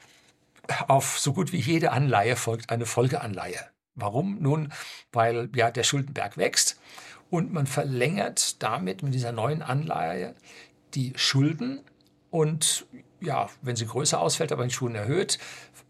auf 0.89 1.19
so 1.19 1.33
gut 1.33 1.53
wie 1.53 1.61
jede 1.61 1.93
Anleihe 1.93 2.37
folgt 2.37 2.71
eine 2.71 2.87
Folgeanleihe. 2.87 3.61
Warum? 3.95 4.39
Nun, 4.41 4.73
weil 5.13 5.49
ja 5.55 5.71
der 5.71 5.85
Schuldenberg 5.85 6.37
wächst 6.37 6.81
und 7.31 7.53
man 7.53 7.67
verlängert 7.67 8.63
damit 8.63 9.03
mit 9.03 9.15
dieser 9.15 9.33
neuen 9.33 9.63
Anleihe 9.63 10.35
die 10.95 11.13
Schulden 11.17 11.81
und 12.31 12.87
ja, 13.21 13.49
wenn 13.63 13.77
sie 13.77 13.87
größer 13.87 14.21
ausfällt, 14.21 14.53
aber 14.53 14.65
die 14.65 14.75
Schulden 14.75 14.97
erhöht, 14.97 15.39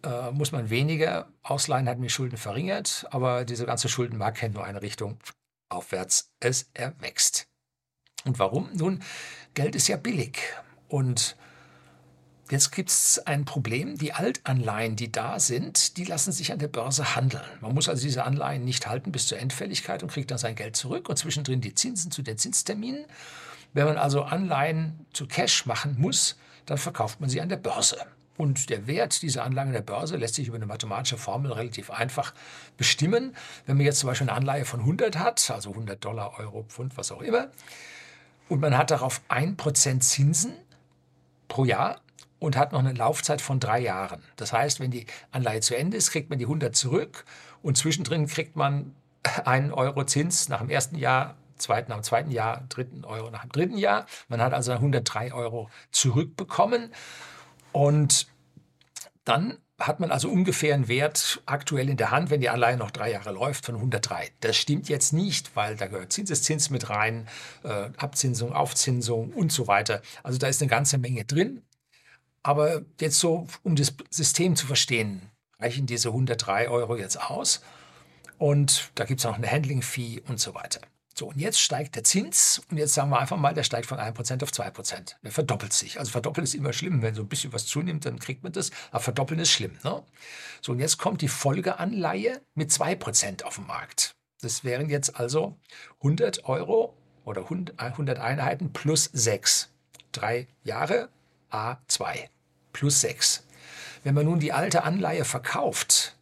äh, 0.05 0.31
muss 0.31 0.53
man 0.53 0.71
weniger 0.71 1.29
ausleihen, 1.43 1.89
hat 1.89 1.97
man 1.97 2.05
die 2.05 2.11
Schulden 2.11 2.37
verringert, 2.37 3.07
aber 3.11 3.45
diese 3.45 3.67
ganze 3.67 3.89
Schuldenmarkt 3.89 4.39
kennt 4.39 4.55
nur 4.55 4.65
eine 4.65 4.83
Richtung 4.83 5.19
aufwärts, 5.69 6.31
es 6.41 6.71
erwächst. 6.75 7.49
Und 8.25 8.39
warum? 8.39 8.71
Nun, 8.75 9.03
Geld 9.55 9.75
ist 9.75 9.89
ja 9.89 9.97
billig 9.97 10.39
und 10.89 11.37
Jetzt 12.51 12.73
gibt 12.73 12.91
es 12.91 13.19
ein 13.27 13.47
Problem. 13.47 13.97
Die 13.97 14.13
Altanleihen, 14.13 14.97
die 14.97 15.11
da 15.11 15.41
sind, 15.41 15.97
die 15.97 16.05
lassen 16.05 16.31
sich 16.31 16.53
an 16.53 16.59
der 16.59 16.69
Börse 16.69 17.17
handeln. 17.17 17.45
Man 17.63 17.75
muss 17.75 17.89
also 17.89 18.03
diese 18.03 18.25
Anleihen 18.25 18.65
nicht 18.65 18.87
halten 18.87 19.13
bis 19.13 19.29
zur 19.29 19.39
Endfälligkeit 19.39 20.03
und 20.03 20.13
kriegt 20.13 20.31
dann 20.31 20.39
sein 20.39 20.55
Geld 20.55 20.77
zurück 20.77 21.09
und 21.09 21.17
zwischendrin 21.17 21.63
die 21.63 21.75
Zinsen 21.75 22.11
zu 22.11 22.23
den 22.23 22.37
Zinsterminen. 22.37 23.07
Wenn 23.73 23.87
man 23.87 23.97
also 23.97 24.23
Anleihen 24.23 25.07
zu 25.15 25.27
Cash 25.27 25.65
machen 25.65 25.97
muss, 25.99 26.37
dann 26.67 26.77
verkauft 26.77 27.21
man 27.21 27.31
sie 27.31 27.41
an 27.41 27.49
der 27.49 27.57
Börse. 27.57 27.97
Und 28.37 28.69
der 28.69 28.87
Wert 28.87 29.23
dieser 29.23 29.45
Anlage 29.45 29.73
der 29.73 29.81
Börse 29.81 30.17
lässt 30.17 30.35
sich 30.35 30.49
über 30.49 30.57
eine 30.57 30.67
mathematische 30.67 31.17
Formel 31.17 31.53
relativ 31.53 31.91
einfach 31.91 32.35
bestimmen. 32.77 33.35
Wenn 33.65 33.77
man 33.77 33.87
jetzt 33.87 34.01
zum 34.01 34.09
Beispiel 34.09 34.29
eine 34.29 34.37
Anleihe 34.37 34.65
von 34.65 34.81
100 34.81 35.19
hat, 35.19 35.51
also 35.51 35.71
100 35.71 36.05
Dollar, 36.05 36.39
Euro, 36.39 36.65
Pfund, 36.65 36.97
was 36.97 37.11
auch 37.11 37.23
immer, 37.23 37.49
und 38.49 38.61
man 38.61 38.77
hat 38.77 38.91
darauf 38.91 39.23
1% 39.31 40.01
Zinsen 40.01 40.53
pro 41.49 41.65
Jahr, 41.65 42.01
und 42.45 42.57
hat 42.57 42.73
noch 42.73 42.81
eine 42.81 42.93
Laufzeit 42.93 43.41
von 43.41 43.59
drei 43.59 43.81
Jahren. 43.81 44.23
Das 44.37 44.53
heißt, 44.53 44.79
wenn 44.79 44.91
die 44.91 45.07
Anleihe 45.33 45.61
zu 45.61 45.77
Ende 45.77 45.97
ist, 45.97 46.11
kriegt 46.11 46.29
man 46.29 46.39
die 46.39 46.45
100 46.45 46.77
zurück 46.77 47.25
und 47.63 47.79
zwischendrin 47.79 48.27
kriegt 48.27 48.55
man 48.55 48.95
einen 49.45 49.73
Euro 49.73 50.05
Zins 50.05 50.49
nach 50.49 50.61
dem 50.61 50.69
ersten 50.69 50.97
Jahr, 50.97 51.37
zweiten 51.57 51.91
nach 51.91 51.99
dem 51.99 52.05
zweiten 52.05 52.31
Jahr, 52.31 52.65
dritten 52.69 53.05
Euro 53.05 53.31
nach 53.31 53.43
dem 53.43 53.53
dritten 53.53 53.79
Jahr. 53.79 54.07
Man 54.29 54.43
hat 54.43 54.53
also 54.53 54.73
103 54.73 55.33
Euro 55.33 55.71
zurückbekommen 55.91 56.93
und 57.73 58.27
dann 59.25 59.59
hat 59.79 59.99
man 59.99 60.11
also 60.11 60.29
ungefähr 60.29 60.75
einen 60.75 60.87
Wert 60.87 61.43
aktuell 61.47 61.89
in 61.89 61.97
der 61.97 62.11
Hand, 62.11 62.31
wenn 62.31 62.41
die 62.41 62.49
Anleihe 62.49 62.77
noch 62.77 62.91
drei 62.91 63.11
Jahre 63.11 63.33
läuft, 63.33 63.67
von 63.67 63.75
103. 63.75 64.31
Das 64.41 64.57
stimmt 64.57 64.89
jetzt 64.89 65.13
nicht, 65.13 65.57
weil 65.57 65.77
da 65.77 65.87
gehört 65.87 66.13
Zinseszins 66.13 66.71
mit 66.71 66.91
rein, 66.91 67.27
äh, 67.65 67.91
Abzinsung, 67.97 68.53
Aufzinsung 68.53 69.33
und 69.33 69.51
so 69.51 69.67
weiter. 69.67 70.03
Also 70.23 70.39
da 70.39 70.47
ist 70.47 70.63
eine 70.63 70.69
ganze 70.69 70.99
Menge 70.99 71.25
drin. 71.25 71.63
Aber 72.45 72.83
jetzt 73.01 73.19
so, 73.19 73.49
um 73.63 73.75
das 73.75 73.95
System 74.11 74.55
zu 74.55 74.67
verstehen, 74.67 75.31
reichen 75.59 75.87
diese 75.87 76.11
103 76.11 76.69
Euro 76.69 76.97
jetzt 76.97 77.21
aus. 77.21 77.63
Und 78.39 78.91
da 78.95 79.05
gibt 79.05 79.21
es 79.21 79.25
noch 79.25 79.37
eine 79.37 79.51
Handling-Fee 79.51 80.23
und 80.29 80.39
so 80.39 80.55
weiter. 80.55 80.81
So, 81.17 81.29
und 81.29 81.39
jetzt 81.39 81.61
steigt 81.61 81.95
der 81.95 82.05
Zins 82.05 82.61
und 82.71 82.77
jetzt 82.77 82.93
sagen 82.93 83.09
wir 83.11 83.21
einfach 83.21 83.37
mal, 83.37 83.55
der 83.55 83.63
steigt 83.63 83.87
von 83.87 83.99
1% 83.99 84.43
auf 84.43 84.51
2%. 84.51 85.15
Der 85.23 85.31
verdoppelt 85.31 85.73
sich. 85.73 85.99
Also 85.99 86.11
verdoppeln 86.11 86.45
ist 86.45 86.55
immer 86.55 86.73
schlimm. 86.73 87.03
Wenn 87.03 87.15
so 87.15 87.23
ein 87.23 87.29
bisschen 87.29 87.53
was 87.53 87.67
zunimmt, 87.67 88.05
dann 88.05 88.19
kriegt 88.19 88.43
man 88.43 88.53
das. 88.53 88.71
Aber 88.91 89.01
verdoppeln 89.01 89.41
ist 89.41 89.51
schlimm. 89.51 89.79
Ne? 89.83 90.03
So, 90.61 90.73
und 90.73 90.81
jetzt 90.81 90.99
kommt 90.99 91.23
die 91.23 91.29
Folgeanleihe 91.29 92.43
mit 92.55 92.71
2% 92.71 93.45
auf 93.45 93.55
den 93.55 93.67
Markt. 93.67 94.17
Das 94.43 94.65
wären 94.65 94.91
jetzt 94.91 95.19
also 95.19 95.57
100 95.99 96.45
Euro 96.45 96.95
oder 97.25 97.49
100 97.49 98.19
Einheiten 98.19 98.73
plus 98.73 99.09
6. 99.13 99.71
Drei 100.13 100.49
Jahre 100.65 101.09
A2 101.51 102.34
plus 102.75 103.01
6. 103.01 103.45
Wenn 104.03 104.15
man 104.15 104.27
nun 104.27 104.39
die 104.39 104.53
alte 104.53 104.85
Anleihe 104.85 105.25
verkauft, 105.25 106.15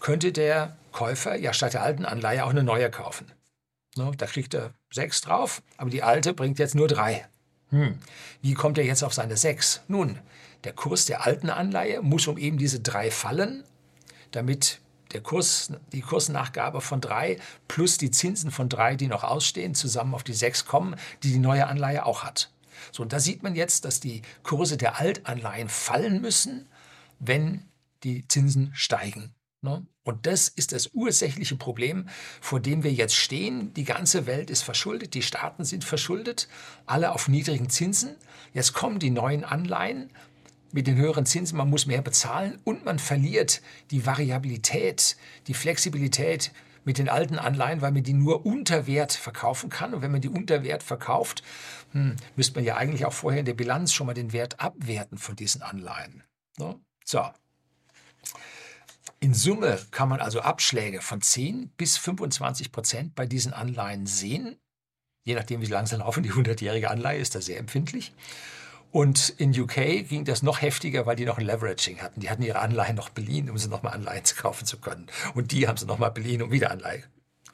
könnte 0.00 0.32
der 0.32 0.76
Käufer 0.90 1.36
ja 1.36 1.52
statt 1.52 1.74
der 1.74 1.82
alten 1.82 2.04
Anleihe 2.04 2.44
auch 2.44 2.50
eine 2.50 2.64
neue 2.64 2.90
kaufen. 2.90 3.30
No, 3.94 4.10
da 4.16 4.26
kriegt 4.26 4.54
er 4.54 4.72
6 4.92 5.20
drauf, 5.20 5.62
aber 5.76 5.90
die 5.90 6.02
alte 6.02 6.34
bringt 6.34 6.58
jetzt 6.58 6.74
nur 6.74 6.88
3. 6.88 7.26
Hm. 7.70 7.98
Wie 8.42 8.54
kommt 8.54 8.78
er 8.78 8.84
jetzt 8.84 9.04
auf 9.04 9.14
seine 9.14 9.36
6? 9.36 9.82
Nun, 9.86 10.18
der 10.64 10.72
Kurs 10.72 11.06
der 11.06 11.24
alten 11.24 11.50
Anleihe 11.50 12.02
muss 12.02 12.26
um 12.26 12.38
eben 12.38 12.58
diese 12.58 12.80
3 12.80 13.10
fallen, 13.10 13.62
damit 14.32 14.80
der 15.12 15.20
Kurs, 15.20 15.72
die 15.92 16.02
Kursnachgabe 16.02 16.80
von 16.80 17.00
3 17.00 17.38
plus 17.66 17.98
die 17.98 18.10
Zinsen 18.10 18.50
von 18.50 18.68
3, 18.68 18.96
die 18.96 19.06
noch 19.06 19.24
ausstehen, 19.24 19.74
zusammen 19.74 20.14
auf 20.14 20.24
die 20.24 20.34
6 20.34 20.66
kommen, 20.66 20.96
die 21.22 21.32
die 21.32 21.38
neue 21.38 21.66
Anleihe 21.66 22.04
auch 22.04 22.24
hat. 22.24 22.50
So, 22.92 23.02
und 23.02 23.12
da 23.12 23.20
sieht 23.20 23.42
man 23.42 23.54
jetzt, 23.54 23.84
dass 23.84 24.00
die 24.00 24.22
Kurse 24.42 24.76
der 24.76 24.98
Altanleihen 24.98 25.68
fallen 25.68 26.20
müssen, 26.20 26.68
wenn 27.18 27.64
die 28.04 28.26
Zinsen 28.28 28.70
steigen. 28.74 29.34
Ne? 29.60 29.86
Und 30.04 30.26
das 30.26 30.48
ist 30.48 30.72
das 30.72 30.90
ursächliche 30.94 31.56
Problem, 31.56 32.08
vor 32.40 32.60
dem 32.60 32.82
wir 32.82 32.92
jetzt 32.92 33.16
stehen. 33.16 33.74
Die 33.74 33.84
ganze 33.84 34.26
Welt 34.26 34.50
ist 34.50 34.62
verschuldet, 34.62 35.14
die 35.14 35.22
Staaten 35.22 35.64
sind 35.64 35.84
verschuldet, 35.84 36.48
alle 36.86 37.12
auf 37.12 37.28
niedrigen 37.28 37.68
Zinsen. 37.68 38.14
Jetzt 38.54 38.72
kommen 38.72 39.00
die 39.00 39.10
neuen 39.10 39.44
Anleihen 39.44 40.10
mit 40.72 40.86
den 40.86 40.96
höheren 40.96 41.26
Zinsen, 41.26 41.58
man 41.58 41.70
muss 41.70 41.86
mehr 41.86 42.02
bezahlen 42.02 42.58
und 42.64 42.84
man 42.84 42.98
verliert 42.98 43.62
die 43.90 44.06
Variabilität, 44.06 45.16
die 45.46 45.54
Flexibilität, 45.54 46.52
mit 46.88 46.96
den 46.96 47.10
alten 47.10 47.38
Anleihen, 47.38 47.82
weil 47.82 47.92
man 47.92 48.02
die 48.02 48.14
nur 48.14 48.46
unter 48.46 48.86
Wert 48.86 49.12
verkaufen 49.12 49.68
kann. 49.68 49.92
Und 49.92 50.00
wenn 50.00 50.10
man 50.10 50.22
die 50.22 50.30
unter 50.30 50.62
Wert 50.62 50.82
verkauft, 50.82 51.42
hm, 51.92 52.16
müsste 52.36 52.56
man 52.56 52.64
ja 52.64 52.76
eigentlich 52.76 53.04
auch 53.04 53.12
vorher 53.12 53.40
in 53.40 53.46
der 53.46 53.54
Bilanz 53.54 53.92
schon 53.92 54.06
mal 54.06 54.14
den 54.14 54.32
Wert 54.32 54.60
abwerten 54.60 55.18
von 55.18 55.36
diesen 55.36 55.62
Anleihen. 55.62 56.22
Ne? 56.58 56.78
So. 57.04 57.24
In 59.20 59.34
Summe 59.34 59.78
kann 59.90 60.08
man 60.08 60.20
also 60.20 60.40
Abschläge 60.40 61.00
von 61.00 61.20
10 61.20 61.70
bis 61.76 61.96
25 61.96 62.70
Prozent 62.70 63.14
bei 63.14 63.26
diesen 63.26 63.52
Anleihen 63.52 64.06
sehen. 64.06 64.56
Je 65.24 65.34
nachdem, 65.34 65.60
wie 65.60 65.66
langsam 65.66 66.00
laufen, 66.00 66.22
die 66.22 66.32
100-jährige 66.32 66.90
Anleihe 66.90 67.18
ist 67.18 67.34
da 67.34 67.40
sehr 67.40 67.58
empfindlich. 67.58 68.12
Und 68.90 69.34
in 69.36 69.58
UK 69.58 70.08
ging 70.08 70.24
das 70.24 70.42
noch 70.42 70.62
heftiger, 70.62 71.04
weil 71.04 71.16
die 71.16 71.26
noch 71.26 71.38
ein 71.38 71.44
Leveraging 71.44 72.00
hatten. 72.00 72.20
Die 72.20 72.30
hatten 72.30 72.42
ihre 72.42 72.60
Anleihen 72.60 72.96
noch 72.96 73.10
beliehen, 73.10 73.50
um 73.50 73.58
sie 73.58 73.68
nochmal 73.68 73.92
Anleihen 73.92 74.24
kaufen 74.36 74.66
zu 74.66 74.78
können. 74.78 75.08
Und 75.34 75.52
die 75.52 75.68
haben 75.68 75.76
sie 75.76 75.86
nochmal 75.86 76.10
beliehen, 76.10 76.40
um 76.40 76.50
wieder 76.50 76.70
Anleihen. 76.70 77.04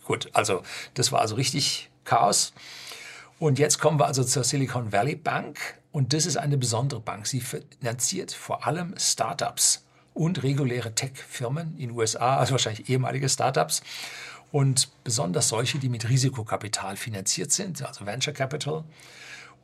Gut, 0.04 0.28
also 0.32 0.62
das 0.94 1.10
war 1.12 1.20
also 1.20 1.34
richtig 1.34 1.90
Chaos. 2.04 2.52
Und 3.38 3.58
jetzt 3.58 3.78
kommen 3.78 3.98
wir 3.98 4.06
also 4.06 4.24
zur 4.24 4.44
Silicon 4.44 4.92
Valley 4.92 5.16
Bank. 5.16 5.58
Und 5.92 6.12
das 6.12 6.26
ist 6.26 6.36
eine 6.36 6.56
besondere 6.56 7.00
Bank. 7.00 7.26
Sie 7.26 7.40
finanziert 7.40 8.32
vor 8.32 8.66
allem 8.66 8.94
Startups 8.96 9.84
und 10.12 10.42
reguläre 10.42 10.94
Tech-Firmen 10.94 11.74
in 11.76 11.88
den 11.88 11.90
USA, 11.92 12.36
also 12.36 12.52
wahrscheinlich 12.52 12.88
ehemalige 12.88 13.28
Startups. 13.28 13.82
Und 14.52 14.88
besonders 15.02 15.48
solche, 15.48 15.78
die 15.78 15.88
mit 15.88 16.08
Risikokapital 16.08 16.96
finanziert 16.96 17.50
sind, 17.50 17.82
also 17.82 18.06
Venture 18.06 18.32
Capital. 18.32 18.84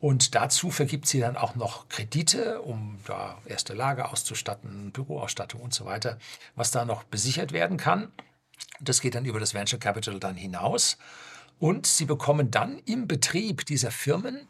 Und 0.01 0.35
dazu 0.35 0.71
vergibt 0.71 1.07
sie 1.07 1.19
dann 1.19 1.37
auch 1.37 1.55
noch 1.55 1.87
Kredite, 1.87 2.61
um 2.61 2.97
da 3.05 3.37
erste 3.45 3.73
Lager 3.73 4.11
auszustatten, 4.11 4.91
Büroausstattung 4.91 5.61
und 5.61 5.73
so 5.73 5.85
weiter, 5.85 6.17
was 6.55 6.71
da 6.71 6.85
noch 6.85 7.03
besichert 7.03 7.53
werden 7.53 7.77
kann. 7.77 8.11
Das 8.79 8.99
geht 8.99 9.15
dann 9.15 9.25
über 9.25 9.39
das 9.39 9.53
Venture 9.53 9.79
Capital 9.79 10.19
dann 10.19 10.35
hinaus. 10.35 10.97
Und 11.61 11.85
sie 11.85 12.05
bekommen 12.05 12.49
dann 12.49 12.79
im 12.87 13.07
Betrieb 13.07 13.67
dieser 13.67 13.91
Firmen 13.91 14.47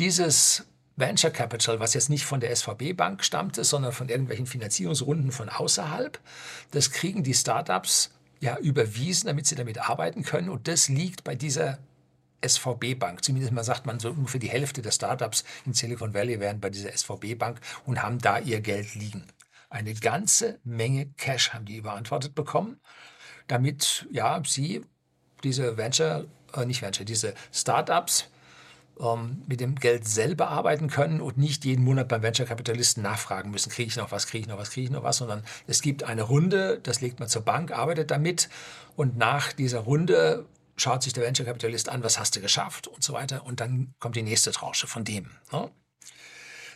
dieses 0.00 0.66
Venture 0.96 1.30
Capital, 1.30 1.78
was 1.78 1.94
jetzt 1.94 2.10
nicht 2.10 2.24
von 2.24 2.40
der 2.40 2.54
SVB 2.54 2.96
Bank 2.96 3.24
stammte, 3.24 3.62
sondern 3.62 3.92
von 3.92 4.08
irgendwelchen 4.08 4.46
Finanzierungsrunden 4.46 5.30
von 5.30 5.48
außerhalb. 5.48 6.18
Das 6.72 6.90
kriegen 6.90 7.22
die 7.22 7.34
Startups 7.34 8.10
ja 8.40 8.58
überwiesen, 8.58 9.28
damit 9.28 9.46
sie 9.46 9.54
damit 9.54 9.78
arbeiten 9.78 10.24
können. 10.24 10.48
Und 10.48 10.66
das 10.66 10.88
liegt 10.88 11.22
bei 11.22 11.36
dieser 11.36 11.78
SVB 12.44 12.98
Bank. 12.98 13.22
Zumindest 13.22 13.52
mal 13.52 13.62
sagt 13.62 13.86
man 13.86 14.00
so 14.00 14.10
ungefähr 14.10 14.40
die 14.40 14.50
Hälfte 14.50 14.82
der 14.82 14.90
Startups 14.90 15.44
in 15.66 15.72
Silicon 15.72 16.14
Valley 16.14 16.40
wären 16.40 16.58
bei 16.58 16.70
dieser 16.70 16.90
SVB 16.90 17.38
Bank 17.38 17.60
und 17.86 18.02
haben 18.02 18.18
da 18.18 18.40
ihr 18.40 18.60
Geld 18.60 18.96
liegen. 18.96 19.22
Eine 19.68 19.94
ganze 19.94 20.58
Menge 20.64 21.10
Cash 21.16 21.50
haben 21.50 21.64
die 21.64 21.76
überantwortet 21.76 22.34
bekommen, 22.34 22.80
damit 23.46 24.08
ja 24.10 24.42
sie 24.44 24.82
diese 25.42 25.76
Venture, 25.76 26.26
äh, 26.54 26.64
nicht 26.64 26.82
Venture, 26.82 27.04
diese 27.04 27.34
Startups 27.52 28.28
ähm, 29.00 29.42
mit 29.46 29.60
dem 29.60 29.74
Geld 29.76 30.06
selber 30.06 30.48
arbeiten 30.48 30.88
können 30.88 31.20
und 31.20 31.38
nicht 31.38 31.64
jeden 31.64 31.84
Monat 31.84 32.08
beim 32.08 32.22
Venture-Kapitalisten 32.22 33.02
nachfragen 33.02 33.50
müssen, 33.50 33.70
kriege 33.70 33.88
ich 33.88 33.96
noch 33.96 34.12
was, 34.12 34.26
kriege 34.26 34.42
ich 34.42 34.48
noch 34.48 34.58
was, 34.58 34.70
kriege 34.70 34.84
ich 34.84 34.90
noch 34.90 35.02
was, 35.02 35.18
sondern 35.18 35.42
es 35.66 35.82
gibt 35.82 36.04
eine 36.04 36.22
Runde, 36.22 36.80
das 36.82 37.00
legt 37.00 37.20
man 37.20 37.28
zur 37.28 37.42
Bank, 37.42 37.72
arbeitet 37.72 38.10
damit 38.10 38.48
und 38.96 39.16
nach 39.16 39.52
dieser 39.52 39.80
Runde 39.80 40.46
schaut 40.76 41.02
sich 41.02 41.12
der 41.12 41.24
Venture-Kapitalist 41.24 41.88
an, 41.88 42.02
was 42.02 42.18
hast 42.18 42.36
du 42.36 42.40
geschafft 42.40 42.88
und 42.88 43.02
so 43.02 43.12
weiter 43.12 43.44
und 43.44 43.60
dann 43.60 43.94
kommt 43.98 44.16
die 44.16 44.22
nächste 44.22 44.50
Tranche 44.50 44.86
von 44.86 45.04
dem. 45.04 45.30
Ne? 45.52 45.70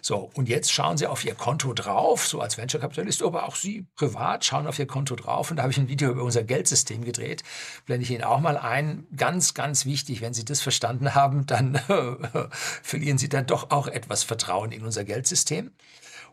So, 0.06 0.30
und 0.34 0.50
jetzt 0.50 0.70
schauen 0.70 0.98
Sie 0.98 1.06
auf 1.06 1.24
Ihr 1.24 1.34
Konto 1.34 1.72
drauf, 1.72 2.26
so 2.26 2.42
als 2.42 2.58
Venture-Kapitalist, 2.58 3.22
aber 3.22 3.48
auch 3.48 3.56
Sie 3.56 3.86
privat 3.96 4.44
schauen 4.44 4.66
auf 4.66 4.78
Ihr 4.78 4.86
Konto 4.86 5.16
drauf. 5.16 5.50
Und 5.50 5.56
da 5.56 5.62
habe 5.62 5.72
ich 5.72 5.78
ein 5.78 5.88
Video 5.88 6.10
über 6.10 6.24
unser 6.24 6.44
Geldsystem 6.44 7.06
gedreht. 7.06 7.42
Blende 7.86 8.04
ich 8.04 8.10
Ihnen 8.10 8.22
auch 8.22 8.40
mal 8.40 8.58
ein. 8.58 9.06
Ganz, 9.16 9.54
ganz 9.54 9.86
wichtig, 9.86 10.20
wenn 10.20 10.34
Sie 10.34 10.44
das 10.44 10.60
verstanden 10.60 11.14
haben, 11.14 11.46
dann 11.46 11.76
verlieren 12.82 13.16
Sie 13.16 13.30
dann 13.30 13.46
doch 13.46 13.70
auch 13.70 13.86
etwas 13.86 14.24
Vertrauen 14.24 14.72
in 14.72 14.84
unser 14.84 15.04
Geldsystem. 15.04 15.70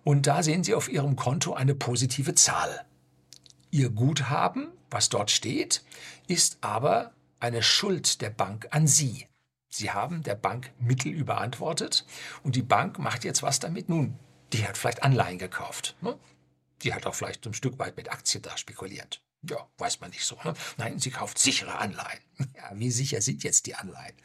Und 0.03 0.27
da 0.27 0.43
sehen 0.43 0.65
Sie 0.65 0.75
auf 0.75 0.89
Ihrem 0.89 1.15
Konto 1.15 1.53
eine 1.53 1.73
positive 1.73 2.35
Zahl. 2.35 2.85
Ihr 3.69 3.89
Guthaben, 3.89 4.67
was 4.89 5.07
dort 5.07 5.31
steht, 5.31 5.81
ist 6.27 6.57
aber 6.59 7.13
eine 7.39 7.63
Schuld 7.63 8.19
der 8.19 8.31
Bank 8.31 8.67
an 8.71 8.85
Sie. 8.85 9.27
Sie 9.73 9.91
haben 9.91 10.21
der 10.21 10.35
Bank 10.35 10.71
Mittel 10.79 11.13
überantwortet 11.13 12.05
und 12.43 12.57
die 12.57 12.61
Bank 12.61 12.99
macht 12.99 13.23
jetzt 13.23 13.41
was 13.41 13.59
damit. 13.59 13.87
Nun, 13.87 14.19
die 14.51 14.67
hat 14.67 14.77
vielleicht 14.77 15.01
Anleihen 15.01 15.39
gekauft. 15.39 15.95
Ne? 16.01 16.19
Die 16.81 16.93
hat 16.93 17.05
auch 17.05 17.15
vielleicht 17.15 17.47
ein 17.47 17.53
Stück 17.53 17.79
weit 17.79 17.95
mit 17.95 18.11
Aktien 18.11 18.43
da 18.43 18.57
spekuliert. 18.57 19.21
Ja, 19.43 19.65
weiß 19.77 20.01
man 20.01 20.11
nicht 20.11 20.25
so. 20.25 20.37
Ne? 20.43 20.53
Nein, 20.77 20.99
sie 20.99 21.09
kauft 21.09 21.39
sichere 21.39 21.77
Anleihen. 21.79 22.19
Ja, 22.55 22.71
wie 22.73 22.89
sicher 22.89 23.21
sind 23.21 23.43
jetzt 23.43 23.67
die 23.67 23.75
Anleihen? 23.75 24.15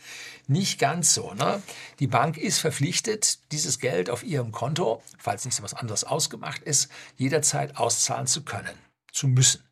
Nicht 0.46 0.78
ganz 0.78 1.12
so. 1.12 1.34
Ne? 1.34 1.62
Die 2.00 2.06
Bank 2.06 2.38
ist 2.38 2.58
verpflichtet, 2.58 3.52
dieses 3.52 3.78
Geld 3.78 4.08
auf 4.08 4.22
ihrem 4.22 4.52
Konto, 4.52 5.02
falls 5.18 5.44
nicht 5.44 5.54
so 5.54 5.62
was 5.62 5.74
anderes 5.74 6.04
ausgemacht 6.04 6.62
ist, 6.62 6.90
jederzeit 7.16 7.76
auszahlen 7.76 8.26
zu 8.26 8.42
können, 8.42 8.76
zu 9.12 9.28
müssen. 9.28 9.62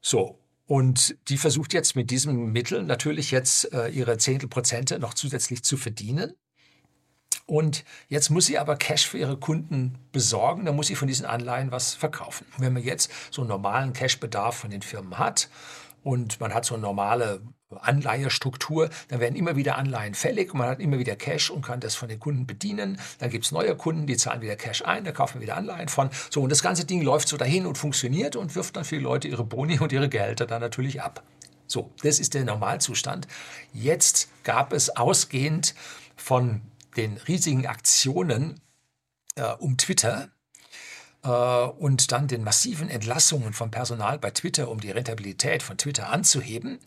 So, 0.00 0.38
und 0.66 1.16
die 1.28 1.36
versucht 1.36 1.72
jetzt 1.74 1.94
mit 1.94 2.10
diesem 2.10 2.52
Mittel 2.52 2.82
natürlich 2.82 3.30
jetzt 3.30 3.72
äh, 3.72 3.88
ihre 3.88 4.16
Zehntelprozente 4.18 4.98
noch 4.98 5.14
zusätzlich 5.14 5.62
zu 5.62 5.76
verdienen. 5.76 6.34
Und 7.46 7.84
jetzt 8.08 8.30
muss 8.30 8.46
sie 8.46 8.58
aber 8.58 8.76
Cash 8.76 9.06
für 9.06 9.18
ihre 9.18 9.36
Kunden 9.36 9.98
besorgen, 10.12 10.64
dann 10.64 10.76
muss 10.76 10.86
sie 10.86 10.94
von 10.94 11.08
diesen 11.08 11.26
Anleihen 11.26 11.70
was 11.70 11.94
verkaufen. 11.94 12.46
wenn 12.56 12.72
man 12.72 12.82
jetzt 12.82 13.10
so 13.30 13.42
einen 13.42 13.50
normalen 13.50 13.92
Cashbedarf 13.92 14.56
von 14.56 14.70
den 14.70 14.80
Firmen 14.80 15.18
hat 15.18 15.50
und 16.02 16.40
man 16.40 16.54
hat 16.54 16.64
so 16.64 16.78
normale 16.78 17.42
Anleihestruktur, 17.70 18.90
dann 19.08 19.20
werden 19.20 19.36
immer 19.36 19.56
wieder 19.56 19.76
Anleihen 19.76 20.14
fällig 20.14 20.52
und 20.52 20.58
man 20.58 20.68
hat 20.68 20.80
immer 20.80 20.98
wieder 20.98 21.16
Cash 21.16 21.50
und 21.50 21.62
kann 21.62 21.80
das 21.80 21.94
von 21.94 22.08
den 22.08 22.20
Kunden 22.20 22.46
bedienen. 22.46 22.98
Dann 23.18 23.30
gibt 23.30 23.44
es 23.44 23.52
neue 23.52 23.74
Kunden, 23.76 24.06
die 24.06 24.16
zahlen 24.16 24.42
wieder 24.42 24.56
Cash 24.56 24.82
ein, 24.82 25.04
da 25.04 25.12
kaufen 25.12 25.34
wir 25.34 25.42
wieder 25.42 25.56
Anleihen 25.56 25.88
von. 25.88 26.10
So, 26.30 26.42
und 26.42 26.50
das 26.50 26.62
ganze 26.62 26.84
Ding 26.84 27.02
läuft 27.02 27.28
so 27.28 27.36
dahin 27.36 27.66
und 27.66 27.78
funktioniert 27.78 28.36
und 28.36 28.54
wirft 28.54 28.76
dann 28.76 28.84
die 28.84 28.98
Leute 28.98 29.28
ihre 29.28 29.44
Boni 29.44 29.78
und 29.78 29.92
ihre 29.92 30.08
Gehälter 30.08 30.46
dann 30.46 30.60
natürlich 30.60 31.02
ab. 31.02 31.22
So, 31.66 31.90
das 32.02 32.20
ist 32.20 32.34
der 32.34 32.44
Normalzustand. 32.44 33.26
Jetzt 33.72 34.28
gab 34.44 34.72
es 34.72 34.90
ausgehend 34.96 35.74
von 36.16 36.60
den 36.96 37.16
riesigen 37.16 37.66
Aktionen 37.66 38.60
äh, 39.36 39.52
um 39.58 39.76
Twitter, 39.76 40.28
und 41.28 42.12
dann 42.12 42.28
den 42.28 42.44
massiven 42.44 42.90
Entlassungen 42.90 43.52
von 43.52 43.70
Personal 43.70 44.18
bei 44.18 44.30
Twitter, 44.30 44.68
um 44.70 44.80
die 44.80 44.90
Rentabilität 44.90 45.62
von 45.62 45.78
Twitter 45.78 46.10
anzuheben, 46.10 46.78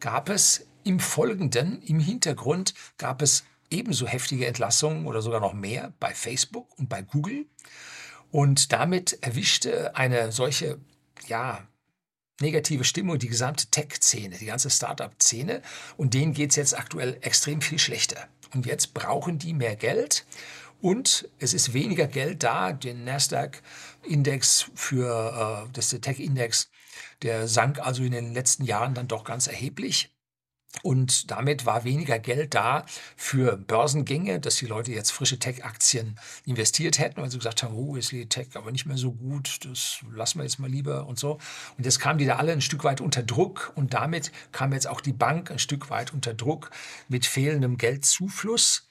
gab 0.00 0.28
es 0.28 0.66
im 0.84 1.00
Folgenden, 1.00 1.80
im 1.82 1.98
Hintergrund, 1.98 2.74
gab 2.98 3.22
es 3.22 3.44
ebenso 3.70 4.06
heftige 4.06 4.46
Entlassungen 4.46 5.06
oder 5.06 5.22
sogar 5.22 5.40
noch 5.40 5.54
mehr 5.54 5.92
bei 6.00 6.14
Facebook 6.14 6.78
und 6.78 6.88
bei 6.88 7.02
Google. 7.02 7.46
Und 8.30 8.72
damit 8.72 9.18
erwischte 9.22 9.96
eine 9.96 10.32
solche, 10.32 10.78
ja, 11.26 11.66
negative 12.40 12.84
Stimmung 12.84 13.18
die 13.18 13.28
gesamte 13.28 13.66
Tech-Szene, 13.66 14.36
die 14.36 14.46
ganze 14.46 14.70
Startup-Szene. 14.70 15.62
Und 15.96 16.14
denen 16.14 16.34
geht 16.34 16.50
es 16.50 16.56
jetzt 16.56 16.78
aktuell 16.78 17.18
extrem 17.22 17.60
viel 17.60 17.78
schlechter. 17.78 18.28
Und 18.54 18.66
jetzt 18.66 18.94
brauchen 18.94 19.38
die 19.38 19.54
mehr 19.54 19.76
Geld. 19.76 20.24
Und 20.80 21.28
es 21.38 21.54
ist 21.54 21.72
weniger 21.72 22.06
Geld 22.06 22.42
da. 22.42 22.72
Den 22.72 23.04
Nasdaq-Index 23.04 24.70
für 24.74 25.66
äh, 25.66 25.72
das 25.72 25.90
Tech-Index, 25.90 26.70
der 27.22 27.48
sank 27.48 27.80
also 27.80 28.02
in 28.02 28.12
den 28.12 28.32
letzten 28.32 28.64
Jahren 28.64 28.94
dann 28.94 29.08
doch 29.08 29.24
ganz 29.24 29.46
erheblich. 29.46 30.14
Und 30.82 31.30
damit 31.30 31.64
war 31.64 31.84
weniger 31.84 32.18
Geld 32.18 32.54
da 32.54 32.84
für 33.16 33.56
Börsengänge, 33.56 34.38
dass 34.38 34.56
die 34.56 34.66
Leute 34.66 34.92
jetzt 34.92 35.10
frische 35.10 35.38
Tech-Aktien 35.38 36.20
investiert 36.44 36.98
hätten, 36.98 37.22
weil 37.22 37.30
sie 37.30 37.38
gesagt 37.38 37.62
haben, 37.62 37.74
oh, 37.74 37.96
ist 37.96 38.12
die 38.12 38.28
Tech 38.28 38.48
aber 38.54 38.70
nicht 38.70 38.84
mehr 38.84 38.98
so 38.98 39.12
gut, 39.12 39.64
das 39.64 40.00
lassen 40.12 40.38
wir 40.38 40.44
jetzt 40.44 40.58
mal 40.58 40.70
lieber 40.70 41.06
und 41.06 41.18
so. 41.18 41.38
Und 41.78 41.84
jetzt 41.84 42.00
kamen 42.00 42.18
die 42.18 42.26
da 42.26 42.36
alle 42.36 42.52
ein 42.52 42.60
Stück 42.60 42.84
weit 42.84 43.00
unter 43.00 43.22
Druck 43.22 43.72
und 43.76 43.94
damit 43.94 44.30
kam 44.52 44.72
jetzt 44.74 44.86
auch 44.86 45.00
die 45.00 45.14
Bank 45.14 45.50
ein 45.50 45.58
Stück 45.58 45.88
weit 45.88 46.12
unter 46.12 46.34
Druck 46.34 46.70
mit 47.08 47.24
fehlendem 47.24 47.78
Geldzufluss 47.78 48.87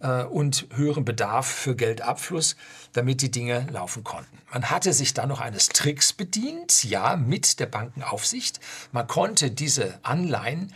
äh, 0.00 0.24
und 0.24 0.66
höheren 0.74 1.04
Bedarf 1.04 1.46
für 1.46 1.76
Geldabfluss, 1.76 2.56
damit 2.92 3.22
die 3.22 3.30
Dinge 3.30 3.66
laufen 3.70 4.04
konnten. 4.04 4.38
Man 4.52 4.70
hatte 4.70 4.92
sich 4.92 5.14
dann 5.14 5.28
noch 5.28 5.40
eines 5.40 5.68
Tricks 5.68 6.12
bedient, 6.12 6.84
ja, 6.84 7.16
mit 7.16 7.60
der 7.60 7.66
Bankenaufsicht. 7.66 8.60
Man 8.92 9.06
konnte 9.06 9.50
diese 9.50 9.98
Anleihen 10.02 10.72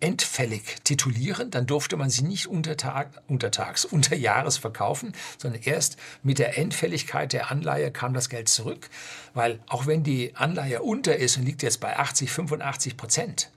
endfällig 0.00 0.82
titulieren, 0.84 1.50
dann 1.50 1.66
durfte 1.66 1.96
man 1.96 2.10
sie 2.10 2.24
nicht 2.24 2.46
untertag, 2.46 3.22
untertags, 3.26 3.88
Jahres 4.10 4.58
verkaufen, 4.58 5.14
sondern 5.38 5.62
erst 5.62 5.96
mit 6.22 6.38
der 6.38 6.58
Endfälligkeit 6.58 7.32
der 7.32 7.50
Anleihe 7.50 7.90
kam 7.90 8.12
das 8.12 8.28
Geld 8.28 8.48
zurück, 8.48 8.90
weil 9.32 9.60
auch 9.66 9.86
wenn 9.86 10.02
die 10.02 10.36
Anleihe 10.36 10.82
unter 10.82 11.16
ist 11.16 11.38
und 11.38 11.44
liegt 11.44 11.62
jetzt 11.62 11.80
bei 11.80 11.96
80, 11.96 12.30
85 12.30 12.96
Prozent, 12.98 13.50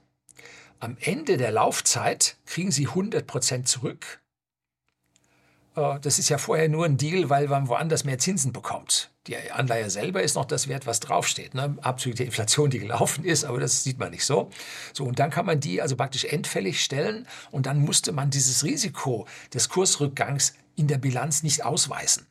am 0.80 0.96
Ende 1.00 1.36
der 1.36 1.50
Laufzeit 1.50 2.36
kriegen 2.46 2.70
sie 2.70 2.86
100 2.86 3.26
Prozent 3.26 3.68
zurück 3.68 4.20
das 5.74 6.18
ist 6.18 6.28
ja 6.28 6.38
vorher 6.38 6.68
nur 6.68 6.84
ein 6.84 6.96
Deal, 6.96 7.30
weil 7.30 7.48
man 7.48 7.68
woanders 7.68 8.04
mehr 8.04 8.18
Zinsen 8.18 8.52
bekommt. 8.52 9.10
Die 9.26 9.36
Anleihe 9.50 9.90
selber 9.90 10.22
ist 10.22 10.34
noch 10.36 10.46
das 10.46 10.68
Wert, 10.68 10.86
was 10.86 11.00
draufsteht, 11.00 11.54
ne? 11.54 11.76
abzüglich 11.82 12.16
der 12.16 12.26
Inflation, 12.26 12.70
die 12.70 12.78
gelaufen 12.78 13.24
ist, 13.24 13.44
aber 13.44 13.60
das 13.60 13.84
sieht 13.84 13.98
man 13.98 14.10
nicht 14.10 14.24
so. 14.24 14.50
So, 14.92 15.04
und 15.04 15.18
dann 15.18 15.30
kann 15.30 15.46
man 15.46 15.60
die 15.60 15.82
also 15.82 15.96
praktisch 15.96 16.24
endfällig 16.24 16.82
stellen 16.82 17.26
und 17.50 17.66
dann 17.66 17.78
musste 17.78 18.12
man 18.12 18.30
dieses 18.30 18.64
Risiko 18.64 19.26
des 19.52 19.68
Kursrückgangs 19.68 20.54
in 20.76 20.88
der 20.88 20.98
Bilanz 20.98 21.42
nicht 21.42 21.64
ausweisen. 21.64 22.26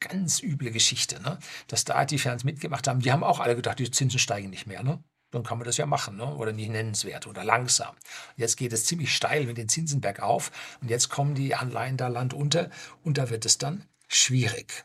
Ganz 0.00 0.42
üble 0.42 0.70
Geschichte, 0.70 1.20
ne? 1.22 1.38
dass 1.66 1.84
da 1.84 2.04
die 2.04 2.18
Fans 2.18 2.44
mitgemacht 2.44 2.86
haben. 2.86 3.00
Die 3.00 3.10
haben 3.10 3.24
auch 3.24 3.40
alle 3.40 3.56
gedacht, 3.56 3.80
die 3.80 3.90
Zinsen 3.90 4.20
steigen 4.20 4.50
nicht 4.50 4.66
mehr. 4.66 4.84
Ne? 4.84 5.02
Dann 5.30 5.42
kann 5.42 5.58
man 5.58 5.66
das 5.66 5.76
ja 5.76 5.86
machen, 5.86 6.16
ne? 6.16 6.34
oder 6.36 6.52
nicht 6.52 6.70
nennenswert 6.70 7.26
oder 7.26 7.44
langsam. 7.44 7.94
Jetzt 8.36 8.56
geht 8.56 8.72
es 8.72 8.84
ziemlich 8.84 9.14
steil 9.14 9.46
mit 9.46 9.58
den 9.58 9.68
Zinsen 9.68 10.00
bergauf 10.00 10.50
und 10.80 10.90
jetzt 10.90 11.08
kommen 11.08 11.34
die 11.34 11.54
Anleihen 11.54 11.96
da 11.96 12.08
Land 12.08 12.34
unter 12.34 12.70
und 13.02 13.18
da 13.18 13.30
wird 13.30 13.44
es 13.44 13.58
dann 13.58 13.84
schwierig. 14.08 14.84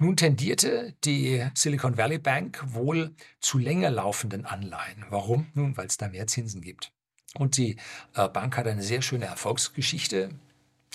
Nun 0.00 0.16
tendierte 0.16 0.94
die 1.04 1.44
Silicon 1.54 1.96
Valley 1.96 2.18
Bank 2.18 2.62
wohl 2.66 3.14
zu 3.40 3.58
länger 3.58 3.90
laufenden 3.90 4.46
Anleihen. 4.46 5.04
Warum? 5.10 5.48
Nun, 5.54 5.76
weil 5.76 5.86
es 5.86 5.96
da 5.96 6.08
mehr 6.08 6.28
Zinsen 6.28 6.60
gibt. 6.60 6.92
Und 7.34 7.56
die 7.56 7.76
äh, 8.14 8.28
Bank 8.28 8.56
hat 8.56 8.68
eine 8.68 8.82
sehr 8.82 9.02
schöne 9.02 9.26
Erfolgsgeschichte 9.26 10.30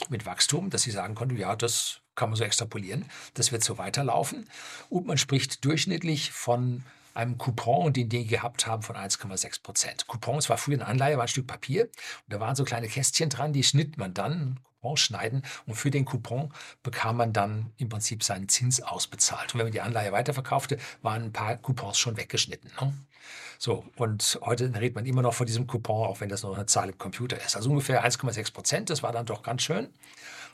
mit 0.09 0.25
Wachstum, 0.25 0.69
dass 0.69 0.83
sie 0.83 0.91
sagen 0.91 1.15
konnte, 1.15 1.35
ja, 1.35 1.55
das 1.55 1.99
kann 2.15 2.29
man 2.29 2.37
so 2.37 2.43
extrapolieren, 2.43 3.05
das 3.33 3.51
wird 3.51 3.63
so 3.63 3.77
weiterlaufen. 3.77 4.49
Und 4.89 5.05
man 5.05 5.17
spricht 5.17 5.65
durchschnittlich 5.65 6.31
von 6.31 6.83
einem 7.13 7.37
Coupon, 7.37 7.93
den 7.93 8.09
die 8.09 8.25
gehabt 8.25 8.67
haben, 8.67 8.81
von 8.81 8.95
1,6 8.95 9.61
Prozent. 9.61 10.07
Coupons 10.07 10.49
war 10.49 10.57
früher 10.57 10.77
eine 10.77 10.87
Anleihe, 10.87 11.17
war 11.17 11.25
ein 11.25 11.27
Stück 11.27 11.47
Papier 11.47 11.83
und 11.83 11.91
da 12.33 12.39
waren 12.39 12.55
so 12.55 12.63
kleine 12.63 12.87
Kästchen 12.87 13.29
dran, 13.29 13.53
die 13.53 13.63
schnitt 13.63 13.97
man 13.97 14.13
dann, 14.13 14.59
Coupon 14.83 14.97
schneiden 14.97 15.43
und 15.65 15.75
für 15.75 15.91
den 15.91 16.05
Coupon 16.05 16.51
bekam 16.83 17.17
man 17.17 17.31
dann 17.31 17.71
im 17.77 17.89
Prinzip 17.89 18.23
seinen 18.23 18.49
Zins 18.49 18.81
ausbezahlt. 18.81 19.53
Und 19.53 19.59
wenn 19.59 19.67
man 19.67 19.71
die 19.71 19.81
Anleihe 19.81 20.11
weiterverkaufte, 20.11 20.77
waren 21.01 21.23
ein 21.23 21.33
paar 21.33 21.55
Coupons 21.57 21.97
schon 21.97 22.17
weggeschnitten. 22.17 22.69
Ne? 22.79 22.93
So, 23.57 23.85
und 23.95 24.39
heute 24.41 24.73
redet 24.75 24.95
man 24.95 25.05
immer 25.05 25.21
noch 25.21 25.33
von 25.33 25.45
diesem 25.45 25.67
Coupon, 25.67 26.07
auch 26.07 26.21
wenn 26.21 26.29
das 26.29 26.43
nur 26.43 26.55
eine 26.55 26.65
Zahl 26.65 26.89
im 26.89 26.97
Computer 26.97 27.37
ist. 27.43 27.55
Also 27.55 27.69
ungefähr 27.69 28.05
1,6 28.05 28.53
Prozent, 28.53 28.89
das 28.89 29.03
war 29.03 29.11
dann 29.11 29.25
doch 29.25 29.43
ganz 29.43 29.61
schön. 29.63 29.89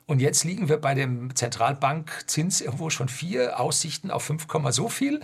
Und 0.09 0.21
jetzt 0.21 0.43
liegen 0.43 0.69
wir 0.69 0.77
bei 0.77 0.95
dem 0.95 1.35
Zentralbankzins 1.35 2.61
irgendwo 2.61 2.89
schon 2.89 3.09
vier 3.09 3.59
Aussichten 3.59 4.09
auf 4.09 4.23
5, 4.23 4.47
so 4.71 4.89
viel. 4.89 5.21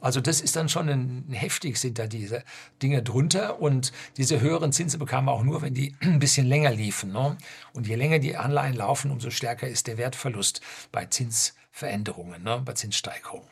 Also 0.00 0.22
das 0.22 0.40
ist 0.40 0.56
dann 0.56 0.70
schon 0.70 0.88
ein, 0.88 1.26
heftig 1.32 1.76
sind 1.76 1.98
da 1.98 2.06
diese 2.06 2.42
Dinge 2.82 3.02
drunter 3.02 3.60
und 3.60 3.92
diese 4.16 4.40
höheren 4.40 4.72
Zinsen 4.72 4.98
bekamen 4.98 5.28
wir 5.28 5.32
auch 5.32 5.44
nur, 5.44 5.60
wenn 5.60 5.74
die 5.74 5.94
ein 6.00 6.18
bisschen 6.18 6.46
länger 6.46 6.70
liefen. 6.70 7.12
Ne? 7.12 7.36
Und 7.74 7.86
je 7.86 7.94
länger 7.94 8.18
die 8.18 8.36
Anleihen 8.36 8.74
laufen, 8.74 9.10
umso 9.10 9.28
stärker 9.28 9.68
ist 9.68 9.86
der 9.86 9.98
Wertverlust 9.98 10.62
bei 10.92 11.04
Zinsveränderungen, 11.04 12.42
ne? 12.42 12.62
bei 12.64 12.72
Zinssteigerungen. 12.72 13.51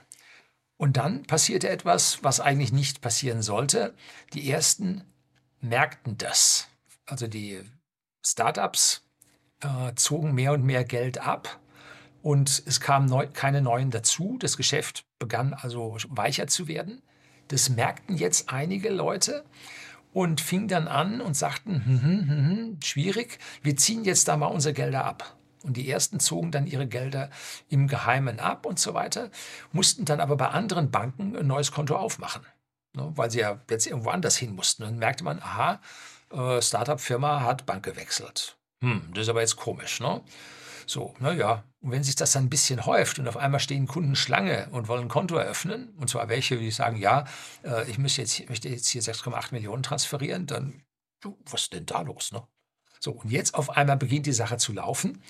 Und 0.80 0.96
dann 0.96 1.24
passierte 1.24 1.68
etwas, 1.68 2.24
was 2.24 2.40
eigentlich 2.40 2.72
nicht 2.72 3.02
passieren 3.02 3.42
sollte. 3.42 3.92
Die 4.32 4.50
ersten 4.50 5.04
merkten 5.60 6.16
das. 6.16 6.68
Also 7.04 7.26
die 7.26 7.60
Startups 8.24 9.04
äh, 9.60 9.94
zogen 9.96 10.32
mehr 10.32 10.54
und 10.54 10.64
mehr 10.64 10.84
Geld 10.84 11.18
ab 11.18 11.60
und 12.22 12.62
es 12.64 12.80
kamen 12.80 13.10
neu, 13.10 13.26
keine 13.30 13.60
neuen 13.60 13.90
dazu. 13.90 14.38
Das 14.40 14.56
Geschäft 14.56 15.04
begann 15.18 15.52
also 15.52 15.98
weicher 16.08 16.46
zu 16.46 16.66
werden. 16.66 17.02
Das 17.48 17.68
merkten 17.68 18.16
jetzt 18.16 18.50
einige 18.50 18.88
Leute 18.88 19.44
und 20.14 20.40
fingen 20.40 20.68
dann 20.68 20.88
an 20.88 21.20
und 21.20 21.36
sagten, 21.36 21.84
hm, 21.84 22.02
hm, 22.02 22.28
hm, 22.28 22.48
hm 22.48 22.78
schwierig, 22.82 23.38
wir 23.60 23.76
ziehen 23.76 24.04
jetzt 24.04 24.28
da 24.28 24.38
mal 24.38 24.46
unsere 24.46 24.72
Gelder 24.72 25.04
ab. 25.04 25.36
Und 25.62 25.76
die 25.76 25.90
ersten 25.90 26.20
zogen 26.20 26.50
dann 26.50 26.66
ihre 26.66 26.86
Gelder 26.86 27.30
im 27.68 27.86
Geheimen 27.86 28.40
ab 28.40 28.64
und 28.66 28.78
so 28.78 28.94
weiter, 28.94 29.30
mussten 29.72 30.04
dann 30.04 30.20
aber 30.20 30.36
bei 30.36 30.48
anderen 30.48 30.90
Banken 30.90 31.36
ein 31.36 31.46
neues 31.46 31.70
Konto 31.72 31.96
aufmachen, 31.96 32.46
ne, 32.94 33.12
weil 33.14 33.30
sie 33.30 33.40
ja 33.40 33.60
jetzt 33.68 33.86
irgendwo 33.86 34.10
anders 34.10 34.36
hin 34.36 34.54
mussten. 34.54 34.82
Und 34.82 34.90
dann 34.90 34.98
merkte 34.98 35.24
man, 35.24 35.40
aha, 35.40 35.80
äh, 36.32 36.62
Startup-Firma 36.62 37.40
hat 37.40 37.66
Bank 37.66 37.84
gewechselt. 37.84 38.56
Hm, 38.82 39.10
das 39.12 39.22
ist 39.22 39.28
aber 39.28 39.40
jetzt 39.40 39.56
komisch, 39.56 40.00
ne? 40.00 40.22
So, 40.86 41.14
naja, 41.20 41.62
und 41.82 41.92
wenn 41.92 42.02
sich 42.02 42.16
das 42.16 42.32
dann 42.32 42.44
ein 42.44 42.50
bisschen 42.50 42.84
häuft 42.84 43.18
und 43.18 43.28
auf 43.28 43.36
einmal 43.36 43.60
stehen 43.60 43.86
Kunden 43.86 44.16
Schlange 44.16 44.68
und 44.72 44.88
wollen 44.88 45.02
ein 45.02 45.08
Konto 45.08 45.36
eröffnen, 45.36 45.94
und 45.98 46.10
zwar 46.10 46.28
welche, 46.28 46.58
die 46.58 46.70
sagen, 46.70 46.96
ja, 46.96 47.26
äh, 47.62 47.88
ich 47.88 47.98
möchte 47.98 48.22
jetzt, 48.22 48.48
möchte 48.48 48.68
jetzt 48.68 48.88
hier 48.88 49.02
6,8 49.02 49.52
Millionen 49.52 49.82
transferieren, 49.82 50.46
dann, 50.46 50.82
was 51.46 51.62
ist 51.62 51.74
denn 51.74 51.86
da 51.86 52.00
los, 52.00 52.32
ne? 52.32 52.42
So, 53.00 53.12
und 53.12 53.30
jetzt 53.30 53.54
auf 53.54 53.70
einmal 53.70 53.96
beginnt 53.96 54.26
die 54.26 54.32
Sache 54.32 54.58
zu 54.58 54.72
laufen 54.72 55.22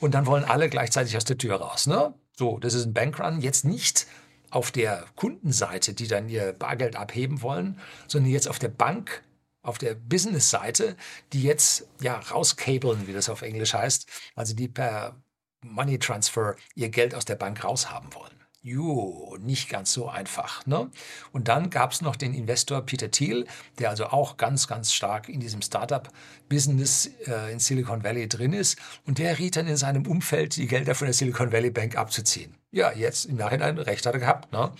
und 0.00 0.14
dann 0.14 0.26
wollen 0.26 0.44
alle 0.44 0.68
gleichzeitig 0.68 1.16
aus 1.16 1.24
der 1.24 1.38
Tür 1.38 1.56
raus. 1.56 1.86
Ne? 1.86 2.14
So, 2.36 2.58
das 2.58 2.74
ist 2.74 2.84
ein 2.84 2.94
Bankrun. 2.94 3.40
Jetzt 3.40 3.64
nicht 3.64 4.06
auf 4.50 4.70
der 4.70 5.06
Kundenseite, 5.16 5.94
die 5.94 6.06
dann 6.06 6.28
ihr 6.28 6.52
Bargeld 6.52 6.94
abheben 6.94 7.42
wollen, 7.42 7.80
sondern 8.06 8.30
jetzt 8.30 8.48
auf 8.48 8.58
der 8.58 8.68
Bank, 8.68 9.22
auf 9.62 9.78
der 9.78 9.94
Business-Seite, 9.94 10.96
die 11.32 11.42
jetzt 11.42 11.88
ja 12.00 12.18
rauskabeln, 12.18 13.06
wie 13.06 13.12
das 13.12 13.28
auf 13.28 13.42
Englisch 13.42 13.74
heißt, 13.74 14.06
also 14.34 14.54
die 14.54 14.68
per 14.68 15.16
Money 15.62 15.98
Transfer 15.98 16.54
ihr 16.74 16.90
Geld 16.90 17.14
aus 17.14 17.24
der 17.24 17.34
Bank 17.34 17.64
raushaben 17.64 18.14
wollen. 18.14 18.35
Jo, 18.68 19.38
nicht 19.40 19.68
ganz 19.68 19.92
so 19.92 20.08
einfach. 20.08 20.66
Ne? 20.66 20.90
Und 21.30 21.46
dann 21.46 21.70
gab 21.70 21.92
es 21.92 22.00
noch 22.00 22.16
den 22.16 22.34
Investor 22.34 22.80
Peter 22.82 23.12
Thiel, 23.12 23.46
der 23.78 23.90
also 23.90 24.06
auch 24.06 24.38
ganz, 24.38 24.66
ganz 24.66 24.92
stark 24.92 25.28
in 25.28 25.38
diesem 25.38 25.62
Startup-Business 25.62 27.12
äh, 27.28 27.52
in 27.52 27.60
Silicon 27.60 28.02
Valley 28.02 28.28
drin 28.28 28.52
ist. 28.52 28.76
Und 29.04 29.18
der 29.18 29.38
riet 29.38 29.54
dann 29.54 29.68
in 29.68 29.76
seinem 29.76 30.04
Umfeld, 30.04 30.56
die 30.56 30.66
Gelder 30.66 30.96
von 30.96 31.06
der 31.06 31.14
Silicon 31.14 31.52
Valley 31.52 31.70
Bank 31.70 31.96
abzuziehen. 31.96 32.56
Ja, 32.72 32.90
jetzt 32.90 33.26
im 33.26 33.36
Nachhinein 33.36 33.78
recht 33.78 34.04
hat 34.04 34.14
er 34.14 34.18
gehabt. 34.18 34.50
Ne? 34.50 34.72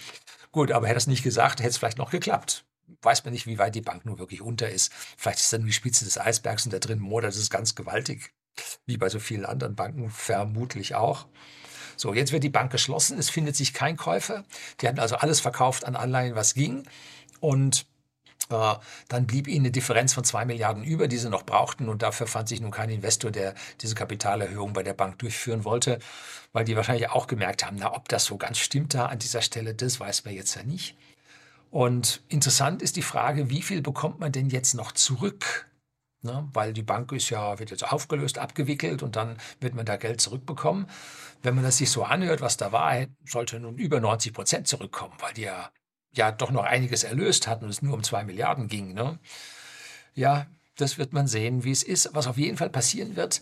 Gut, 0.50 0.72
aber 0.72 0.88
hätte 0.88 0.96
er 0.96 0.98
es 0.98 1.06
nicht 1.06 1.22
gesagt, 1.22 1.60
hätte 1.60 1.70
es 1.70 1.78
vielleicht 1.78 1.98
noch 1.98 2.10
geklappt. 2.10 2.64
Weiß 3.02 3.22
man 3.22 3.34
nicht, 3.34 3.46
wie 3.46 3.58
weit 3.58 3.76
die 3.76 3.82
Bank 3.82 4.04
nun 4.04 4.18
wirklich 4.18 4.42
unter 4.42 4.68
ist. 4.68 4.92
Vielleicht 5.16 5.38
ist 5.38 5.52
dann 5.52 5.64
die 5.64 5.72
Spitze 5.72 6.04
des 6.04 6.18
Eisbergs 6.18 6.64
und 6.64 6.72
da 6.72 6.80
drin 6.80 6.98
modert 6.98 7.36
es 7.36 7.50
ganz 7.50 7.76
gewaltig. 7.76 8.32
Wie 8.84 8.96
bei 8.96 9.08
so 9.08 9.20
vielen 9.20 9.46
anderen 9.46 9.76
Banken 9.76 10.10
vermutlich 10.10 10.96
auch. 10.96 11.28
So, 11.96 12.14
jetzt 12.14 12.32
wird 12.32 12.44
die 12.44 12.50
Bank 12.50 12.70
geschlossen, 12.70 13.18
es 13.18 13.30
findet 13.30 13.56
sich 13.56 13.72
kein 13.72 13.96
Käufer. 13.96 14.44
Die 14.80 14.88
hatten 14.88 14.98
also 14.98 15.16
alles 15.16 15.40
verkauft 15.40 15.84
an 15.84 15.96
Anleihen, 15.96 16.34
was 16.34 16.54
ging. 16.54 16.84
Und 17.40 17.86
äh, 18.50 18.74
dann 19.08 19.26
blieb 19.26 19.48
ihnen 19.48 19.66
eine 19.66 19.72
Differenz 19.72 20.14
von 20.14 20.24
zwei 20.24 20.44
Milliarden 20.44 20.84
über, 20.84 21.08
die 21.08 21.18
sie 21.18 21.30
noch 21.30 21.44
brauchten. 21.44 21.88
Und 21.88 22.02
dafür 22.02 22.26
fand 22.26 22.48
sich 22.48 22.60
nun 22.60 22.70
kein 22.70 22.90
Investor, 22.90 23.30
der 23.30 23.54
diese 23.80 23.94
Kapitalerhöhung 23.94 24.72
bei 24.72 24.82
der 24.82 24.94
Bank 24.94 25.18
durchführen 25.18 25.64
wollte, 25.64 25.98
weil 26.52 26.64
die 26.64 26.76
wahrscheinlich 26.76 27.10
auch 27.10 27.26
gemerkt 27.26 27.64
haben, 27.64 27.76
na, 27.78 27.94
ob 27.94 28.08
das 28.08 28.24
so 28.24 28.36
ganz 28.36 28.58
stimmt 28.58 28.94
da 28.94 29.06
an 29.06 29.18
dieser 29.18 29.42
Stelle, 29.42 29.74
das 29.74 29.98
weiß 29.98 30.24
man 30.24 30.34
jetzt 30.34 30.54
ja 30.54 30.62
nicht. 30.62 30.96
Und 31.70 32.22
interessant 32.28 32.82
ist 32.82 32.96
die 32.96 33.02
Frage, 33.02 33.50
wie 33.50 33.62
viel 33.62 33.82
bekommt 33.82 34.20
man 34.20 34.32
denn 34.32 34.48
jetzt 34.48 34.74
noch 34.74 34.92
zurück? 34.92 35.65
Ne? 36.26 36.48
Weil 36.52 36.72
die 36.72 36.82
Bank 36.82 37.12
ist 37.12 37.30
ja, 37.30 37.58
wird 37.58 37.70
jetzt 37.70 37.90
aufgelöst, 37.90 38.38
abgewickelt 38.38 39.02
und 39.02 39.16
dann 39.16 39.38
wird 39.60 39.74
man 39.74 39.86
da 39.86 39.96
Geld 39.96 40.20
zurückbekommen. 40.20 40.86
Wenn 41.42 41.54
man 41.54 41.64
das 41.64 41.78
sich 41.78 41.90
so 41.90 42.04
anhört, 42.04 42.42
was 42.42 42.58
da 42.58 42.72
war, 42.72 43.06
sollte 43.24 43.58
nun 43.58 43.78
über 43.78 44.00
90 44.00 44.34
Prozent 44.34 44.68
zurückkommen, 44.68 45.14
weil 45.20 45.32
die 45.32 45.42
ja, 45.42 45.70
ja 46.12 46.32
doch 46.32 46.50
noch 46.50 46.64
einiges 46.64 47.04
erlöst 47.04 47.46
hatten 47.46 47.64
und 47.64 47.70
es 47.70 47.82
nur 47.82 47.94
um 47.94 48.02
zwei 48.02 48.24
Milliarden 48.24 48.68
ging. 48.68 48.92
Ne? 48.92 49.18
Ja, 50.14 50.46
das 50.76 50.98
wird 50.98 51.12
man 51.12 51.26
sehen, 51.26 51.64
wie 51.64 51.70
es 51.70 51.82
ist. 51.82 52.10
Was 52.12 52.26
auf 52.26 52.36
jeden 52.36 52.56
Fall 52.56 52.70
passieren 52.70 53.16
wird, 53.16 53.40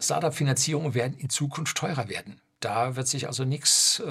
Startup-Finanzierungen 0.00 0.94
werden 0.94 1.16
in 1.16 1.30
Zukunft 1.30 1.76
teurer 1.76 2.08
werden. 2.08 2.40
Da 2.60 2.96
wird 2.96 3.06
sich 3.08 3.26
also 3.26 3.44
nichts 3.44 4.00
äh, 4.00 4.06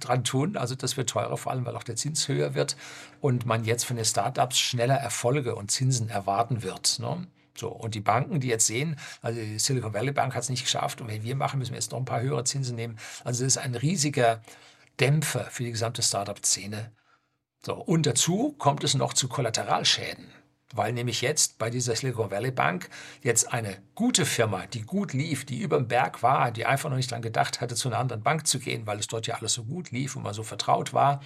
dran 0.00 0.24
tun. 0.24 0.56
Also 0.56 0.74
das 0.74 0.96
wird 0.96 1.10
teurer, 1.10 1.36
vor 1.36 1.52
allem 1.52 1.66
weil 1.66 1.76
auch 1.76 1.82
der 1.82 1.96
Zins 1.96 2.26
höher 2.26 2.54
wird 2.54 2.76
und 3.20 3.44
man 3.44 3.64
jetzt 3.64 3.84
von 3.84 3.96
den 3.96 4.04
Startups 4.04 4.58
schneller 4.58 4.96
Erfolge 4.96 5.54
und 5.54 5.70
Zinsen 5.70 6.08
erwarten 6.08 6.62
wird. 6.62 6.98
Ne? 7.00 7.26
So, 7.58 7.68
und 7.68 7.94
die 7.94 8.00
Banken, 8.00 8.40
die 8.40 8.48
jetzt 8.48 8.66
sehen, 8.66 8.96
also 9.20 9.40
die 9.40 9.58
Silicon 9.58 9.92
Valley 9.92 10.12
Bank 10.12 10.34
hat 10.34 10.42
es 10.42 10.48
nicht 10.48 10.64
geschafft 10.64 11.00
und 11.00 11.08
wenn 11.08 11.22
wir 11.22 11.36
machen, 11.36 11.58
müssen 11.58 11.72
wir 11.72 11.78
jetzt 11.78 11.90
noch 11.90 11.98
ein 11.98 12.04
paar 12.04 12.20
höhere 12.20 12.44
Zinsen 12.44 12.76
nehmen. 12.76 12.98
Also 13.24 13.44
das 13.44 13.56
ist 13.56 13.58
ein 13.58 13.74
riesiger 13.74 14.42
Dämpfer 15.00 15.44
für 15.50 15.64
die 15.64 15.72
gesamte 15.72 16.02
Startup-Szene. 16.02 16.92
So, 17.64 17.74
und 17.74 18.06
dazu 18.06 18.54
kommt 18.58 18.84
es 18.84 18.94
noch 18.94 19.12
zu 19.12 19.28
Kollateralschäden. 19.28 20.28
Weil 20.74 20.92
nämlich 20.92 21.22
jetzt 21.22 21.58
bei 21.58 21.70
dieser 21.70 21.96
Silicon 21.96 22.30
Valley 22.30 22.50
Bank 22.50 22.90
jetzt 23.22 23.52
eine 23.52 23.78
gute 23.94 24.26
Firma, 24.26 24.66
die 24.66 24.82
gut 24.82 25.14
lief, 25.14 25.46
die 25.46 25.60
über 25.60 25.78
dem 25.78 25.88
Berg 25.88 26.22
war, 26.22 26.50
die 26.50 26.66
einfach 26.66 26.90
noch 26.90 26.96
nicht 26.96 27.10
daran 27.10 27.22
gedacht 27.22 27.62
hatte, 27.62 27.74
zu 27.74 27.88
einer 27.88 27.98
anderen 27.98 28.22
Bank 28.22 28.46
zu 28.46 28.58
gehen, 28.58 28.86
weil 28.86 28.98
es 28.98 29.06
dort 29.06 29.26
ja 29.26 29.36
alles 29.36 29.54
so 29.54 29.64
gut 29.64 29.90
lief 29.90 30.14
und 30.14 30.24
man 30.24 30.34
so 30.34 30.42
vertraut 30.42 30.92
war, 30.92 31.22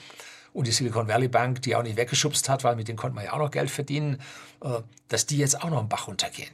und 0.52 0.66
die 0.66 0.72
Silicon 0.72 1.08
Valley 1.08 1.28
Bank, 1.28 1.62
die 1.62 1.74
auch 1.76 1.82
nicht 1.82 1.96
weggeschubst 1.96 2.48
hat, 2.48 2.64
weil 2.64 2.76
mit 2.76 2.88
denen 2.88 2.98
konnte 2.98 3.14
man 3.14 3.24
ja 3.24 3.32
auch 3.32 3.38
noch 3.38 3.50
Geld 3.50 3.70
verdienen, 3.70 4.20
äh, 4.62 4.80
dass 5.08 5.26
die 5.26 5.38
jetzt 5.38 5.62
auch 5.62 5.70
noch 5.70 5.80
im 5.80 5.88
Bach 5.88 6.08
runtergehen. 6.08 6.50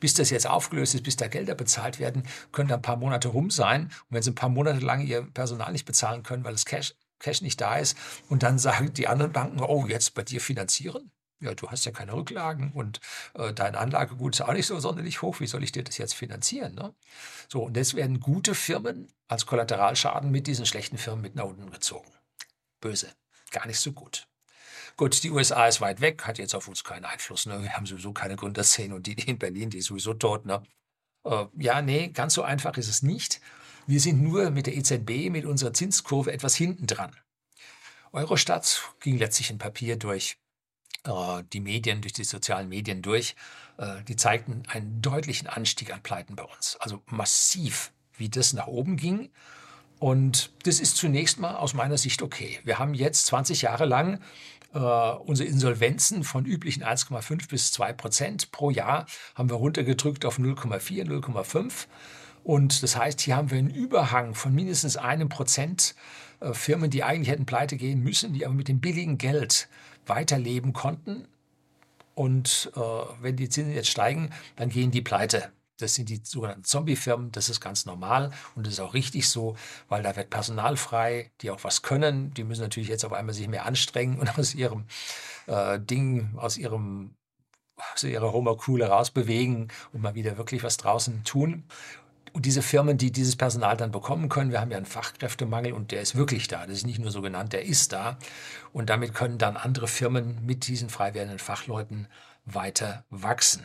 Bis 0.00 0.14
das 0.14 0.30
jetzt 0.30 0.46
aufgelöst 0.46 0.94
ist, 0.94 1.04
bis 1.04 1.16
da 1.16 1.26
Gelder 1.28 1.54
bezahlt 1.54 1.98
werden, 1.98 2.24
können 2.52 2.68
da 2.68 2.76
ein 2.76 2.82
paar 2.82 2.96
Monate 2.96 3.28
rum 3.28 3.50
sein. 3.50 3.84
Und 3.84 3.92
wenn 4.10 4.22
sie 4.22 4.30
ein 4.30 4.34
paar 4.34 4.50
Monate 4.50 4.80
lang 4.80 5.00
ihr 5.00 5.22
Personal 5.22 5.72
nicht 5.72 5.86
bezahlen 5.86 6.22
können, 6.22 6.44
weil 6.44 6.52
das 6.52 6.66
Cash, 6.66 6.94
Cash 7.18 7.40
nicht 7.40 7.60
da 7.60 7.76
ist, 7.76 7.96
und 8.28 8.42
dann 8.42 8.58
sagen 8.58 8.92
die 8.92 9.08
anderen 9.08 9.32
Banken, 9.32 9.60
oh, 9.60 9.86
jetzt 9.86 10.14
bei 10.14 10.22
dir 10.22 10.40
finanzieren? 10.40 11.10
Ja, 11.40 11.54
du 11.54 11.68
hast 11.68 11.84
ja 11.84 11.92
keine 11.92 12.14
Rücklagen 12.14 12.72
und 12.72 13.00
äh, 13.34 13.52
dein 13.52 13.74
Anlagegut 13.74 14.34
ist 14.34 14.40
auch 14.40 14.54
nicht 14.54 14.66
so 14.66 14.80
sonderlich 14.80 15.20
hoch. 15.20 15.40
Wie 15.40 15.46
soll 15.46 15.62
ich 15.64 15.72
dir 15.72 15.84
das 15.84 15.98
jetzt 15.98 16.14
finanzieren? 16.14 16.74
Ne? 16.74 16.94
So, 17.48 17.64
und 17.64 17.76
jetzt 17.76 17.94
werden 17.94 18.20
gute 18.20 18.54
Firmen 18.54 19.12
als 19.28 19.44
Kollateralschaden 19.44 20.30
mit 20.30 20.46
diesen 20.46 20.64
schlechten 20.64 20.96
Firmen 20.96 21.20
mit 21.20 21.34
nach 21.34 21.44
unten 21.44 21.70
gezogen. 21.70 22.10
Böse 22.80 23.10
gar 23.56 23.66
nicht 23.66 23.80
so 23.80 23.92
gut. 23.92 24.28
Gut, 24.96 25.22
die 25.22 25.30
USA 25.30 25.66
ist 25.66 25.80
weit 25.80 26.00
weg, 26.00 26.26
hat 26.26 26.38
jetzt 26.38 26.54
auf 26.54 26.68
uns 26.68 26.84
keinen 26.84 27.04
Einfluss. 27.04 27.46
Ne? 27.46 27.62
Wir 27.62 27.72
haben 27.72 27.86
sowieso 27.86 28.12
keine 28.12 28.36
Gründerszene 28.36 28.94
und 28.94 29.06
die, 29.06 29.12
in 29.12 29.38
Berlin, 29.38 29.70
die 29.70 29.78
ist 29.78 29.86
sowieso 29.86 30.14
tot. 30.14 30.44
Ne? 30.46 30.62
Äh, 31.24 31.46
ja, 31.58 31.82
nee, 31.82 32.08
ganz 32.08 32.34
so 32.34 32.42
einfach 32.42 32.76
ist 32.76 32.88
es 32.88 33.02
nicht. 33.02 33.40
Wir 33.86 34.00
sind 34.00 34.22
nur 34.22 34.50
mit 34.50 34.66
der 34.66 34.76
EZB, 34.76 35.30
mit 35.30 35.44
unserer 35.44 35.72
Zinskurve 35.72 36.32
etwas 36.32 36.54
hinten 36.54 36.86
dran. 36.86 37.14
Eurostat 38.12 38.82
ging 39.00 39.16
letztlich 39.16 39.50
ein 39.50 39.58
Papier 39.58 39.96
durch 39.96 40.38
äh, 41.04 41.42
die 41.52 41.60
Medien, 41.60 42.02
durch 42.02 42.12
die 42.12 42.24
sozialen 42.24 42.68
Medien 42.68 43.00
durch. 43.00 43.36
Äh, 43.78 44.02
die 44.04 44.16
zeigten 44.16 44.64
einen 44.68 45.00
deutlichen 45.02 45.46
Anstieg 45.46 45.92
an 45.92 46.02
Pleiten 46.02 46.36
bei 46.36 46.44
uns. 46.44 46.76
Also 46.80 47.02
massiv, 47.06 47.92
wie 48.16 48.28
das 48.28 48.52
nach 48.52 48.66
oben 48.66 48.96
ging. 48.96 49.30
Und 49.98 50.50
das 50.64 50.78
ist 50.80 50.96
zunächst 50.96 51.38
mal 51.38 51.56
aus 51.56 51.74
meiner 51.74 51.96
Sicht 51.96 52.22
okay. 52.22 52.58
Wir 52.64 52.78
haben 52.78 52.94
jetzt 52.94 53.26
20 53.26 53.62
Jahre 53.62 53.86
lang 53.86 54.20
äh, 54.74 54.78
unsere 54.78 55.48
Insolvenzen 55.48 56.22
von 56.22 56.44
üblichen 56.44 56.84
1,5 56.84 57.48
bis 57.48 57.72
2 57.72 57.94
Prozent 57.94 58.52
pro 58.52 58.70
Jahr 58.70 59.06
haben 59.34 59.48
wir 59.48 59.56
runtergedrückt 59.56 60.26
auf 60.26 60.38
0,4, 60.38 61.04
0,5. 61.04 61.86
Und 62.44 62.82
das 62.82 62.94
heißt, 62.96 63.22
hier 63.22 63.36
haben 63.36 63.50
wir 63.50 63.58
einen 63.58 63.70
Überhang 63.70 64.34
von 64.34 64.54
mindestens 64.54 64.96
einem 64.96 65.28
Prozent 65.28 65.94
äh, 66.40 66.52
Firmen, 66.52 66.90
die 66.90 67.02
eigentlich 67.02 67.30
hätten 67.30 67.46
pleite 67.46 67.76
gehen 67.76 68.02
müssen, 68.02 68.34
die 68.34 68.44
aber 68.44 68.54
mit 68.54 68.68
dem 68.68 68.80
billigen 68.80 69.18
Geld 69.18 69.68
weiterleben 70.06 70.72
konnten. 70.72 71.26
Und 72.14 72.70
äh, 72.76 72.80
wenn 73.20 73.36
die 73.36 73.48
Zinsen 73.48 73.74
jetzt 73.74 73.88
steigen, 73.88 74.30
dann 74.56 74.68
gehen 74.68 74.90
die 74.90 75.02
pleite. 75.02 75.50
Das 75.78 75.94
sind 75.94 76.08
die 76.08 76.20
sogenannten 76.22 76.64
Zombie-Firmen. 76.64 77.32
Das 77.32 77.48
ist 77.48 77.60
ganz 77.60 77.86
normal 77.86 78.30
und 78.54 78.66
das 78.66 78.74
ist 78.74 78.80
auch 78.80 78.94
richtig 78.94 79.28
so, 79.28 79.56
weil 79.88 80.02
da 80.02 80.16
wird 80.16 80.30
Personal 80.30 80.76
frei, 80.76 81.30
die 81.40 81.50
auch 81.50 81.64
was 81.64 81.82
können. 81.82 82.32
Die 82.34 82.44
müssen 82.44 82.62
natürlich 82.62 82.88
jetzt 82.88 83.04
auf 83.04 83.12
einmal 83.12 83.34
sich 83.34 83.48
mehr 83.48 83.66
anstrengen 83.66 84.18
und 84.18 84.38
aus 84.38 84.54
ihrem 84.54 84.84
äh, 85.46 85.78
Ding, 85.80 86.34
aus 86.36 86.56
ihrem 86.56 87.14
aus 87.94 88.04
ihrer 88.04 88.32
Homework-Crew 88.32 88.82
rausbewegen 88.82 89.68
und 89.92 90.00
mal 90.00 90.14
wieder 90.14 90.38
wirklich 90.38 90.62
was 90.62 90.78
draußen 90.78 91.24
tun. 91.24 91.64
Und 92.32 92.44
diese 92.44 92.62
Firmen, 92.62 92.98
die 92.98 93.12
dieses 93.12 93.36
Personal 93.36 93.76
dann 93.76 93.90
bekommen 93.90 94.28
können, 94.28 94.50
wir 94.50 94.60
haben 94.60 94.70
ja 94.70 94.76
einen 94.76 94.86
Fachkräftemangel 94.86 95.72
und 95.72 95.90
der 95.90 96.02
ist 96.02 96.16
wirklich 96.16 96.48
da. 96.48 96.66
Das 96.66 96.76
ist 96.76 96.86
nicht 96.86 96.98
nur 96.98 97.10
so 97.10 97.22
genannt, 97.22 97.52
der 97.52 97.64
ist 97.64 97.92
da. 97.92 98.18
Und 98.72 98.90
damit 98.90 99.14
können 99.14 99.38
dann 99.38 99.56
andere 99.56 99.88
Firmen 99.88 100.44
mit 100.44 100.66
diesen 100.66 100.90
frei 100.90 101.14
werdenden 101.14 101.38
Fachleuten 101.38 102.08
weiter 102.44 103.04
wachsen 103.10 103.62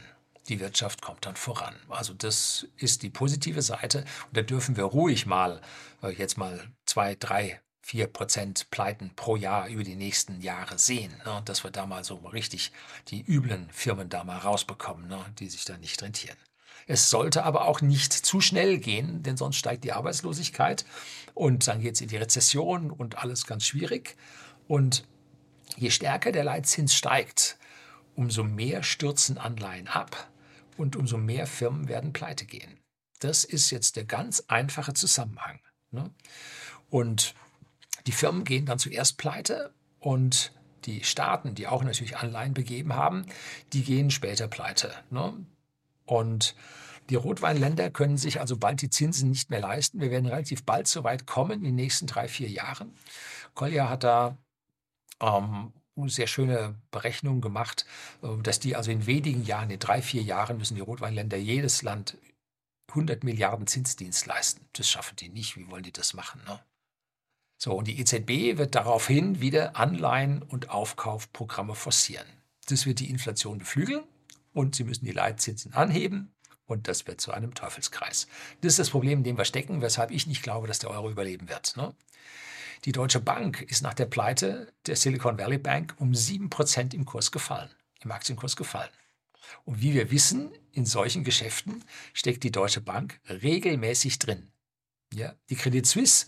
die 0.52 0.60
Wirtschaft 0.60 1.02
kommt 1.02 1.26
dann 1.26 1.38
voran. 1.38 1.76
Also 1.88 2.14
das 2.14 2.68
ist 2.76 3.04
die 3.04 3.10
positive 3.10 3.62
Seite. 3.62 4.00
Und 4.28 4.38
da 4.38 4.42
dürfen 4.42 4.76
wir 4.76 4.84
ruhig 4.84 5.26
mal 5.26 5.62
äh, 6.04 6.10
jetzt 6.10 6.38
mal 6.38 6.60
zwei, 6.86 7.16
drei, 7.16 7.62
vier 7.82 8.08
Prozent 8.08 8.70
Pleiten 8.70 9.12
pro 9.16 9.38
Jahr 9.38 9.70
über 9.70 9.84
die 9.84 9.96
nächsten 9.96 10.42
Jahre 10.42 10.78
sehen. 10.78 11.14
Ne? 11.26 11.42
Dass 11.46 11.64
wir 11.64 11.72
da 11.72 11.86
mal 11.86 12.04
so 12.04 12.16
richtig 12.16 12.74
die 13.08 13.24
üblen 13.26 13.70
Firmen 13.72 14.10
da 14.10 14.26
mal 14.26 14.40
rausbekommen, 14.40 15.08
ne? 15.08 15.24
die 15.40 15.50
sich 15.50 15.64
da 15.64 15.78
nicht 15.78 16.02
rentieren. 16.02 16.38
Es 16.86 17.10
sollte 17.10 17.44
aber 17.44 17.66
auch 17.66 17.80
nicht 17.80 18.12
zu 18.12 18.42
schnell 18.42 18.78
gehen, 18.78 19.24
denn 19.24 19.38
sonst 19.38 19.56
steigt 19.56 19.86
die 19.86 19.94
Arbeitslosigkeit 19.94 20.84
und 21.34 21.66
dann 21.68 21.80
geht 21.80 21.96
es 21.96 22.02
in 22.02 22.10
die 22.10 22.18
Rezession 22.18 22.92
und 22.92 23.20
alles 23.20 23.46
ganz 23.46 23.66
schwierig. 23.66 24.18
Und 24.68 25.06
je 25.78 25.92
stärker 25.92 26.34
der 26.34 26.44
Leitzins 26.44 26.94
steigt, 26.94 27.58
umso 28.16 28.44
mehr 28.44 28.84
stürzen 28.84 29.38
Anleihen 29.38 29.88
ab 29.88 30.31
und 30.78 30.96
umso 30.96 31.18
mehr 31.18 31.48
Firmen 31.48 31.88
werden 31.88 32.14
pleite 32.14 32.46
gehen. 32.46 32.80
Das 33.20 33.44
ist 33.44 33.70
jetzt 33.70 33.96
der 33.96 34.06
ganz 34.06 34.44
einfache 34.48 34.94
Zusammenhang. 34.94 35.60
Ne? 35.92 36.10
Und 36.90 37.36
die 38.08 38.12
Firmen 38.12 38.44
gehen 38.44 38.66
dann 38.66 38.80
zuerst 38.80 39.18
pleite 39.18 39.74
und 40.00 40.54
die 40.86 41.04
Staaten, 41.04 41.54
die 41.54 41.68
auch 41.68 41.84
natürlich 41.84 42.18
Anleihen 42.18 42.54
begeben 42.54 42.96
haben, 42.96 43.26
die 43.74 43.84
gehen 43.84 44.10
später 44.10 44.48
pleite. 44.48 44.92
Ne? 45.12 45.46
Und 46.06 46.56
die 47.10 47.16
Rotweinländer 47.16 47.92
können 47.92 48.18
sich 48.18 48.40
also 48.40 48.58
bald 48.58 48.82
die 48.82 48.90
Zinsen 48.90 49.30
nicht 49.30 49.50
mehr 49.50 49.60
leisten. 49.60 50.00
Wir 50.00 50.12
werden 50.12 50.26
relativ 50.26 50.64
bald 50.64 50.88
so 50.88 51.04
weit 51.04 51.28
kommen, 51.28 51.60
in 51.60 51.64
den 51.64 51.76
nächsten 51.76 52.08
drei, 52.08 52.28
vier 52.28 52.50
Jahren. 52.50 52.94
Kolja 53.54 53.90
hat 53.90 54.04
da 54.04 54.38
ähm, 55.20 55.74
sehr 56.10 56.28
schöne 56.28 56.76
Berechnungen 56.92 57.42
gemacht, 57.42 57.86
äh, 58.24 58.28
dass 58.42 58.60
die 58.60 58.76
also 58.76 58.92
in 58.92 59.06
wenigen 59.06 59.44
Jahren, 59.44 59.70
in 59.70 59.80
drei, 59.80 60.02
vier 60.02 60.22
Jahren 60.22 60.58
müssen 60.58 60.76
die 60.76 60.82
Rotweinländer 60.82 61.38
jedes 61.38 61.82
Land 61.82 62.18
100 62.90 63.24
Milliarden 63.24 63.68
Zinsdienst 63.68 64.26
leisten. 64.26 64.68
Das 64.74 64.90
schaffen 64.90 65.16
die 65.16 65.30
nicht. 65.30 65.56
Wie 65.56 65.70
wollen 65.70 65.84
die 65.84 65.94
das 65.94 66.14
machen? 66.14 66.42
Ne? 66.46 66.60
So, 67.58 67.74
und 67.74 67.88
die 67.88 68.00
EZB 68.00 68.58
wird 68.58 68.76
daraufhin 68.76 69.40
wieder 69.40 69.76
Anleihen 69.76 70.42
und 70.42 70.70
Aufkaufprogramme 70.70 71.76
forcieren. 71.76 72.26
Das 72.68 72.86
wird 72.86 73.00
die 73.00 73.10
Inflation 73.10 73.60
beflügeln 73.60 74.04
und 74.54 74.76
sie 74.76 74.84
müssen 74.84 75.06
die 75.06 75.12
Leitzinsen 75.12 75.74
anheben 75.74 76.34
und 76.66 76.88
das 76.88 77.06
wird 77.08 77.22
zu 77.22 77.32
einem 77.32 77.54
Teufelskreis. 77.54 78.28
Das 78.62 78.74
ist 78.74 78.80
das 78.80 78.90
Problem, 78.90 79.20
in 79.20 79.24
dem 79.24 79.38
wir 79.38 79.46
stecken, 79.46 79.82
weshalb 79.82 80.12
ich 80.12 80.28
nicht 80.28 80.42
glaube, 80.42 80.68
dass 80.68 80.80
der 80.80 80.90
Euro 80.90 81.10
überleben 81.10 81.50
wird. 81.50 81.78
Ne? 81.78 81.94
Die 82.86 82.92
Deutsche 82.92 83.20
Bank 83.20 83.62
ist 83.62 83.84
nach 83.84 83.94
der 83.94 84.08
Pleite 84.08 84.74
der 84.88 84.96
Silicon 84.96 85.38
Valley 85.38 85.60
Bank 85.60 85.94
um 86.00 86.14
7% 86.14 86.96
im 86.96 87.06
Kurs 87.06 87.32
gefallen, 87.32 87.70
im 88.04 88.12
Aktienkurs 88.12 88.56
gefallen. 88.56 88.90
Und 89.66 89.82
wie 89.82 89.94
wir 89.94 90.10
wissen, 90.10 90.52
in 90.72 90.86
solchen 90.86 91.24
Geschäften 91.24 91.84
steckt 92.14 92.44
die 92.44 92.52
Deutsche 92.52 92.82
Bank 92.82 93.20
regelmäßig 93.30 94.18
drin. 94.18 94.52
Ja, 95.14 95.36
die 95.50 95.58
Credit 95.58 95.86
Suisse, 95.86 96.26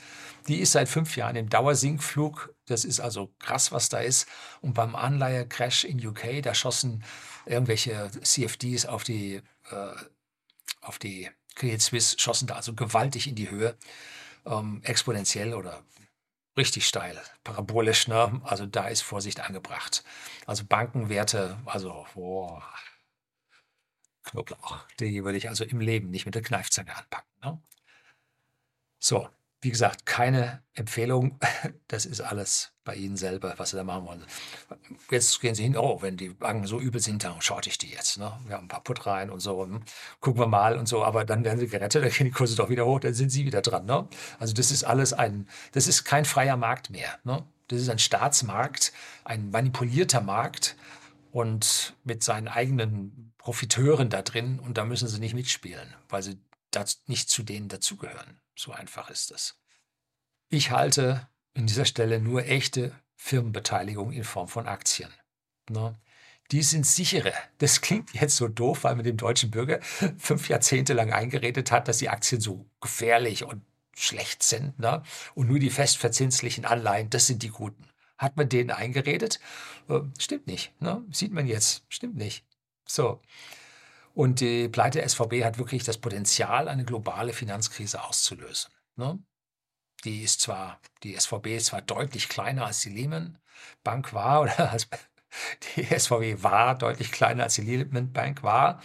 die 0.48 0.60
ist 0.60 0.74
seit 0.74 0.90
fünf 0.90 1.16
Jahren 1.16 1.38
im 1.38 1.50
Dauersinkflug. 1.50 2.54
Das 2.66 2.86
ist 2.86 3.00
also 3.00 3.34
krass, 3.40 3.72
was 3.72 3.90
da 3.90 4.00
ist. 4.00 4.28
Und 4.62 4.74
beim 4.74 4.96
Anleihe-Crash 4.96 5.86
in 5.86 6.06
UK, 6.06 6.44
da 6.44 6.54
schossen 6.54 7.04
irgendwelche 7.46 8.12
CFDs 8.22 8.86
auf 8.86 9.04
die, 9.04 9.42
äh, 9.72 9.96
auf 10.82 11.00
die 11.00 11.30
Credit 11.56 11.82
Suisse, 11.82 12.20
schossen 12.20 12.48
da 12.48 12.56
also 12.56 12.74
gewaltig 12.74 13.26
in 13.28 13.36
die 13.36 13.50
Höhe, 13.50 13.76
ähm, 14.46 14.82
exponentiell 14.84 15.54
oder 15.54 15.84
richtig 16.58 16.88
steil, 16.88 17.22
parabolisch. 17.44 18.08
Ne? 18.08 18.42
Also 18.44 18.66
da 18.66 18.88
ist 18.88 19.02
Vorsicht 19.02 19.40
angebracht. 19.40 20.04
Also 20.46 20.66
Bankenwerte, 20.66 21.60
also 21.66 22.06
boah, 22.14 22.64
Knoblauch, 24.24 24.80
die 25.00 25.24
würde 25.24 25.38
ich 25.38 25.50
also 25.50 25.64
im 25.66 25.80
Leben 25.80 26.10
nicht 26.10 26.26
mit 26.26 26.36
der 26.36 26.42
Kneifzange 26.42 26.96
anpacken. 26.96 27.30
Ne? 27.44 27.62
So, 29.00 29.30
wie 29.64 29.72
gesagt, 29.72 30.06
keine 30.06 30.62
Empfehlung. 30.74 31.40
Das 31.88 32.08
ist 32.08 32.22
alles 32.22 32.72
bei 32.84 32.96
Ihnen 32.96 33.18
selber, 33.18 33.54
was 33.58 33.70
Sie 33.70 33.78
da 33.78 33.84
machen 33.84 34.08
wollen. 34.08 34.24
Jetzt 35.12 35.40
gehen 35.42 35.54
Sie 35.54 35.62
hin, 35.62 35.78
oh, 35.78 36.02
wenn 36.02 36.18
die 36.18 36.30
Banken 36.30 36.66
so 36.66 36.80
übel 36.80 37.00
sind, 37.00 37.24
dann 37.24 37.40
shorte 37.40 37.70
ich 37.70 37.78
die 37.78 37.92
jetzt. 37.92 38.18
Ne? 38.18 38.34
Wir 38.48 38.56
haben 38.56 38.66
ein 38.66 38.68
paar 38.68 38.84
Put 38.84 39.06
rein 39.06 39.30
und 39.30 39.40
so. 39.40 39.62
Und 39.62 39.84
gucken 40.20 40.42
wir 40.42 40.48
mal 40.48 40.76
und 40.76 40.88
so. 40.88 41.04
Aber 41.04 41.24
dann 41.24 41.44
werden 41.44 41.60
Sie 41.60 41.68
gerettet, 41.68 42.04
dann 42.04 42.12
gehen 42.12 42.26
die 42.26 42.32
Kurse 42.32 42.56
doch 42.56 42.70
wieder 42.70 42.86
hoch, 42.86 43.00
dann 43.00 43.14
sind 43.14 43.30
Sie 43.30 43.46
wieder 43.46 43.62
dran. 43.62 43.86
Ne? 43.86 44.08
Also 44.40 44.54
das 44.54 44.72
ist 44.72 44.84
alles 44.84 45.14
ein, 45.14 45.48
das 45.74 45.88
ist 45.88 46.04
kein 46.04 46.26
freier 46.26 46.58
Markt 46.58 46.90
mehr. 46.90 47.20
Ne? 47.24 47.46
Das 47.68 47.80
ist 47.80 47.90
ein 47.90 48.00
Staatsmarkt, 48.00 48.92
ein 49.24 49.52
manipulierter 49.52 50.22
Markt 50.22 50.76
und 51.32 51.96
mit 52.04 52.24
seinen 52.24 52.48
eigenen 52.48 53.34
Profiteuren 53.38 54.10
da 54.10 54.24
drin. 54.24 54.60
Und 54.60 54.80
da 54.80 54.86
müssen 54.86 55.08
Sie 55.08 55.20
nicht 55.20 55.36
mitspielen, 55.36 55.94
weil 56.10 56.24
Sie 56.24 56.40
nicht 57.06 57.30
zu 57.30 57.44
denen 57.44 57.68
dazugehören. 57.68 58.40
So 58.56 58.72
einfach 58.72 59.10
ist 59.10 59.32
es. 59.32 59.58
Ich 60.50 60.72
halte 60.72 61.28
an 61.56 61.68
dieser 61.68 61.86
Stelle 61.86 62.20
nur 62.20 62.46
echte 62.46 62.94
Firmenbeteiligung 63.16 64.12
in 64.12 64.24
Form 64.24 64.48
von 64.48 64.68
Aktien. 64.68 65.10
Ne? 65.70 65.98
Die 66.52 66.62
sind 66.62 66.86
sichere. 66.86 67.34
Das 67.58 67.82
klingt 67.82 68.14
jetzt 68.14 68.36
so 68.36 68.48
doof, 68.48 68.84
weil 68.84 68.96
man 68.96 69.06
dem 69.06 69.18
deutschen 69.18 69.50
Bürger 69.50 69.82
fünf 70.18 70.50
Jahrzehnte 70.50 70.94
lang 70.94 71.12
eingeredet 71.12 71.72
hat, 71.72 71.88
dass 71.88 71.98
die 71.98 72.10
Aktien 72.10 72.42
so 72.42 72.66
gefährlich 72.82 73.44
und 73.44 73.64
schlecht 73.96 74.44
sind. 74.44 74.78
Ne? 74.80 75.04
Und 75.36 75.48
nur 75.48 75.60
die 75.60 75.70
festverzinslichen 75.70 76.66
Anleihen, 76.66 77.10
das 77.10 77.28
sind 77.28 77.44
die 77.44 77.50
guten. 77.50 77.88
Hat 78.18 78.38
man 78.38 78.50
denen 78.50 78.72
eingeredet? 78.72 79.40
Äh, 79.90 80.02
stimmt 80.20 80.48
nicht. 80.48 80.80
Ne? 80.82 81.04
Sieht 81.12 81.32
man 81.32 81.48
jetzt. 81.48 81.84
Stimmt 81.90 82.16
nicht. 82.16 82.46
So. 82.86 83.22
Und 84.14 84.40
die 84.40 84.70
Pleite 84.70 85.08
SVB 85.08 85.44
hat 85.44 85.58
wirklich 85.58 85.84
das 85.84 85.98
Potenzial, 85.98 86.68
eine 86.68 86.86
globale 86.86 87.34
Finanzkrise 87.34 88.04
auszulösen. 88.04 88.72
Ne? 88.96 89.20
Die 90.04 90.22
ist 90.22 90.42
zwar, 90.42 90.80
die 91.02 91.18
SVB 91.20 91.48
ist 91.48 91.68
zwar 91.68 91.82
deutlich 91.82 92.30
kleiner 92.30 92.66
als 92.66 92.82
die 92.82 92.90
Lehman 92.90 93.40
Bank 93.84 94.14
war, 94.14 94.42
oder 94.44 94.72
als 94.72 94.88
die 95.76 95.86
SVB 95.86 96.44
war 96.44 96.76
deutlich 96.76 97.12
kleiner 97.12 97.44
als 97.44 97.56
die 97.56 97.62
Lehman 97.62 98.14
Bank 98.14 98.44
war, 98.44 98.82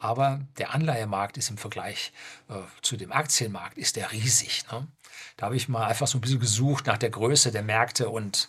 aber 0.00 0.40
der 0.58 0.74
Anleihemarkt 0.74 1.36
ist 1.36 1.50
im 1.50 1.58
Vergleich 1.58 2.12
äh, 2.48 2.54
zu 2.82 2.96
dem 2.96 3.12
Aktienmarkt 3.12 3.78
ist 3.78 3.96
der 3.96 4.12
riesig. 4.12 4.64
Ne? 4.72 4.86
Da 5.36 5.46
habe 5.46 5.56
ich 5.56 5.68
mal 5.68 5.86
einfach 5.86 6.06
so 6.06 6.18
ein 6.18 6.20
bisschen 6.20 6.40
gesucht 6.40 6.86
nach 6.86 6.98
der 6.98 7.10
Größe 7.10 7.52
der 7.52 7.62
Märkte 7.62 8.08
und 8.08 8.48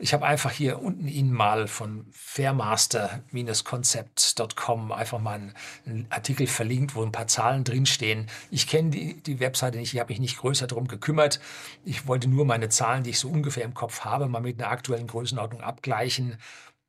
ich 0.00 0.12
habe 0.14 0.24
einfach 0.24 0.50
hier 0.50 0.80
unten 0.80 1.06
Ihnen 1.06 1.32
mal 1.32 1.68
von 1.68 2.06
Fairmaster-Concept.com 2.10 4.92
einfach 4.92 5.18
mal 5.18 5.52
einen 5.86 6.06
Artikel 6.10 6.46
verlinkt, 6.46 6.94
wo 6.94 7.02
ein 7.02 7.12
paar 7.12 7.26
Zahlen 7.26 7.64
drinstehen. 7.64 8.26
Ich 8.50 8.66
kenne 8.66 8.88
die, 8.90 9.22
die 9.22 9.40
Webseite 9.40 9.76
nicht, 9.78 9.92
ich 9.92 10.00
habe 10.00 10.12
mich 10.12 10.20
nicht 10.20 10.38
größer 10.38 10.66
darum 10.66 10.88
gekümmert. 10.88 11.40
Ich 11.84 12.06
wollte 12.06 12.28
nur 12.28 12.46
meine 12.46 12.70
Zahlen, 12.70 13.04
die 13.04 13.10
ich 13.10 13.18
so 13.18 13.28
ungefähr 13.28 13.64
im 13.64 13.74
Kopf 13.74 14.00
habe, 14.00 14.28
mal 14.28 14.40
mit 14.40 14.58
einer 14.60 14.70
aktuellen 14.70 15.06
Größenordnung 15.06 15.60
abgleichen. 15.60 16.38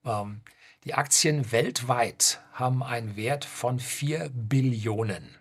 Ähm, 0.06 0.41
die 0.86 0.93
Aktien 0.93 1.52
weltweit 1.52 2.41
haben 2.54 2.82
einen 2.82 3.15
Wert 3.15 3.45
von 3.45 3.80
4 3.80 4.32
Billionen. 4.34 5.38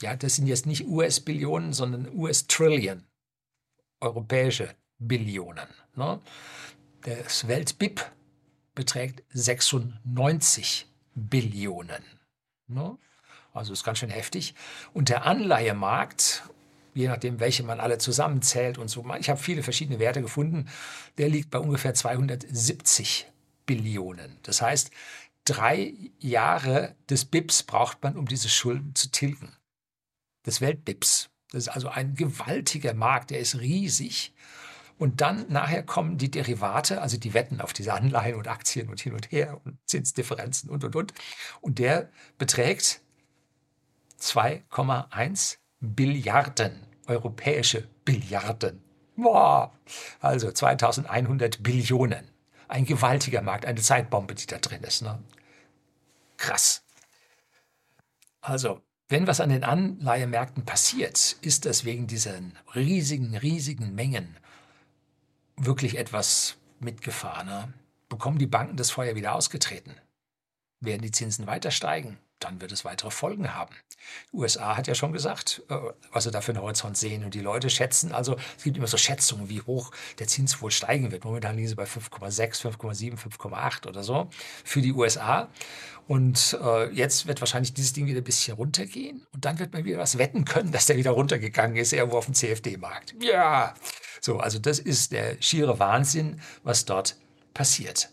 Ja, 0.00 0.16
das 0.16 0.36
sind 0.36 0.46
jetzt 0.46 0.66
nicht 0.66 0.86
US-Billionen, 0.86 1.72
sondern 1.72 2.08
US-Trillion. 2.14 3.04
Europäische 4.00 4.74
Billionen. 4.98 5.68
Ne? 5.94 6.20
Das 7.02 7.48
Weltbip 7.48 8.12
beträgt 8.76 9.24
96 9.32 10.86
Billionen. 11.14 12.04
Ne? 12.68 12.96
Also 13.52 13.72
ist 13.72 13.82
ganz 13.82 13.98
schön 13.98 14.10
heftig. 14.10 14.54
Und 14.94 15.08
der 15.08 15.26
Anleihemarkt, 15.26 16.44
je 16.94 17.08
nachdem, 17.08 17.40
welche 17.40 17.64
man 17.64 17.80
alle 17.80 17.98
zusammenzählt 17.98 18.78
und 18.78 18.88
so, 18.88 19.04
ich 19.18 19.28
habe 19.28 19.40
viele 19.40 19.64
verschiedene 19.64 19.98
Werte 19.98 20.22
gefunden, 20.22 20.68
der 21.18 21.28
liegt 21.28 21.50
bei 21.50 21.58
ungefähr 21.58 21.92
270 21.92 23.26
Billionen. 23.66 24.38
Das 24.44 24.62
heißt, 24.62 24.92
drei 25.44 25.94
Jahre 26.20 26.94
des 27.10 27.24
BIPs 27.24 27.64
braucht 27.64 28.00
man, 28.04 28.16
um 28.16 28.26
diese 28.26 28.48
Schulden 28.48 28.94
zu 28.94 29.10
tilgen. 29.10 29.56
Des 30.46 30.60
Weltbips. 30.60 31.30
Das 31.50 31.64
ist 31.64 31.68
also 31.68 31.88
ein 31.88 32.14
gewaltiger 32.14 32.94
Markt, 32.94 33.30
der 33.30 33.40
ist 33.40 33.58
riesig. 33.58 34.32
Und 35.02 35.20
dann 35.20 35.46
nachher 35.48 35.82
kommen 35.82 36.16
die 36.16 36.30
Derivate, 36.30 37.02
also 37.02 37.16
die 37.16 37.34
Wetten 37.34 37.60
auf 37.60 37.72
diese 37.72 37.92
Anleihen 37.92 38.36
und 38.36 38.46
Aktien 38.46 38.88
und 38.88 39.00
hin 39.00 39.14
und 39.14 39.32
her 39.32 39.60
und 39.64 39.76
Zinsdifferenzen 39.84 40.70
und, 40.70 40.84
und, 40.84 40.94
und. 40.94 41.12
Und 41.60 41.80
der 41.80 42.08
beträgt 42.38 43.00
2,1 44.20 45.56
Billiarden, 45.80 46.86
europäische 47.08 47.88
Billiarden. 48.04 48.80
Boah, 49.16 49.72
also 50.20 50.52
2100 50.52 51.64
Billionen. 51.64 52.30
Ein 52.68 52.84
gewaltiger 52.84 53.42
Markt, 53.42 53.66
eine 53.66 53.80
Zeitbombe, 53.80 54.36
die 54.36 54.46
da 54.46 54.58
drin 54.58 54.84
ist. 54.84 55.02
Ne? 55.02 55.20
Krass. 56.36 56.84
Also, 58.40 58.80
wenn 59.08 59.26
was 59.26 59.40
an 59.40 59.48
den 59.48 59.64
Anleihemärkten 59.64 60.64
passiert, 60.64 61.38
ist 61.40 61.66
das 61.66 61.84
wegen 61.84 62.06
diesen 62.06 62.56
riesigen, 62.76 63.36
riesigen 63.36 63.96
Mengen 63.96 64.36
wirklich 65.64 65.98
etwas 65.98 66.56
mitgefahren. 66.80 67.46
Ne? 67.46 67.72
Bekommen 68.08 68.38
die 68.38 68.46
Banken 68.46 68.76
das 68.76 68.90
Feuer 68.90 69.14
wieder 69.14 69.34
ausgetreten? 69.34 69.94
Werden 70.80 71.02
die 71.02 71.12
Zinsen 71.12 71.46
weiter 71.46 71.70
steigen? 71.70 72.18
dann 72.42 72.60
wird 72.60 72.72
es 72.72 72.84
weitere 72.84 73.10
Folgen 73.10 73.54
haben. 73.54 73.74
Die 74.32 74.36
USA 74.36 74.76
hat 74.76 74.86
ja 74.86 74.94
schon 74.94 75.12
gesagt, 75.12 75.62
äh, 75.68 75.76
was 76.12 76.24
sie 76.24 76.30
da 76.30 76.40
für 76.40 76.52
einen 76.52 76.62
Horizont 76.62 76.96
sehen. 76.96 77.24
Und 77.24 77.34
die 77.34 77.40
Leute 77.40 77.70
schätzen, 77.70 78.12
also 78.12 78.36
es 78.56 78.64
gibt 78.64 78.76
immer 78.76 78.86
so 78.86 78.96
Schätzungen, 78.96 79.48
wie 79.48 79.62
hoch 79.62 79.92
der 80.18 80.26
Zins 80.26 80.60
wohl 80.60 80.70
steigen 80.70 81.12
wird. 81.12 81.24
Momentan 81.24 81.56
liegen 81.56 81.68
sie 81.68 81.74
bei 81.74 81.84
5,6, 81.84 82.62
5,7, 82.62 83.18
5,8 83.18 83.86
oder 83.86 84.02
so 84.02 84.28
für 84.64 84.82
die 84.82 84.92
USA. 84.92 85.48
Und 86.08 86.58
äh, 86.60 86.90
jetzt 86.90 87.26
wird 87.26 87.40
wahrscheinlich 87.40 87.74
dieses 87.74 87.92
Ding 87.92 88.06
wieder 88.06 88.20
ein 88.20 88.24
bisschen 88.24 88.56
runtergehen. 88.56 89.24
Und 89.32 89.44
dann 89.44 89.58
wird 89.58 89.72
man 89.72 89.84
wieder 89.84 89.98
was 89.98 90.18
wetten 90.18 90.44
können, 90.44 90.72
dass 90.72 90.86
der 90.86 90.96
wieder 90.96 91.12
runtergegangen 91.12 91.76
ist, 91.76 91.92
irgendwo 91.92 92.18
auf 92.18 92.24
dem 92.24 92.34
CFD-Markt. 92.34 93.14
Ja, 93.20 93.74
so, 94.24 94.38
also 94.38 94.58
das 94.58 94.78
ist 94.78 95.12
der 95.12 95.36
schiere 95.40 95.78
Wahnsinn, 95.80 96.40
was 96.62 96.84
dort 96.84 97.16
passiert. 97.54 98.10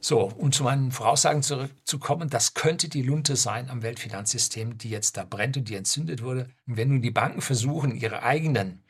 So, 0.00 0.22
und 0.22 0.54
zu 0.54 0.64
meinen 0.64 0.92
Voraussagen 0.92 1.42
zurückzukommen, 1.42 2.30
das 2.30 2.54
könnte 2.54 2.88
die 2.88 3.02
Lunte 3.02 3.36
sein 3.36 3.68
am 3.68 3.82
Weltfinanzsystem, 3.82 4.78
die 4.78 4.88
jetzt 4.88 5.18
da 5.18 5.24
brennt 5.24 5.58
und 5.58 5.68
die 5.68 5.74
entzündet 5.74 6.22
wurde. 6.22 6.48
Und 6.66 6.78
wenn 6.78 6.88
nun 6.88 7.02
die 7.02 7.10
Banken 7.10 7.42
versuchen, 7.42 7.94
ihre 7.94 8.22
eigenen 8.22 8.82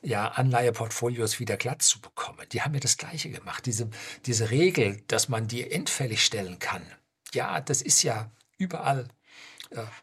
ja, 0.00 0.28
Anleiheportfolios 0.28 1.40
wieder 1.40 1.58
glatt 1.58 1.82
zu 1.82 2.00
bekommen, 2.00 2.46
die 2.52 2.62
haben 2.62 2.72
ja 2.72 2.80
das 2.80 2.96
Gleiche 2.96 3.28
gemacht. 3.28 3.66
Diese, 3.66 3.90
diese 4.24 4.50
Regel, 4.50 5.02
dass 5.08 5.28
man 5.28 5.46
die 5.46 5.70
endfällig 5.70 6.24
stellen 6.24 6.58
kann, 6.58 6.82
ja, 7.34 7.60
das 7.60 7.82
ist 7.82 8.02
ja 8.02 8.30
überall 8.56 9.08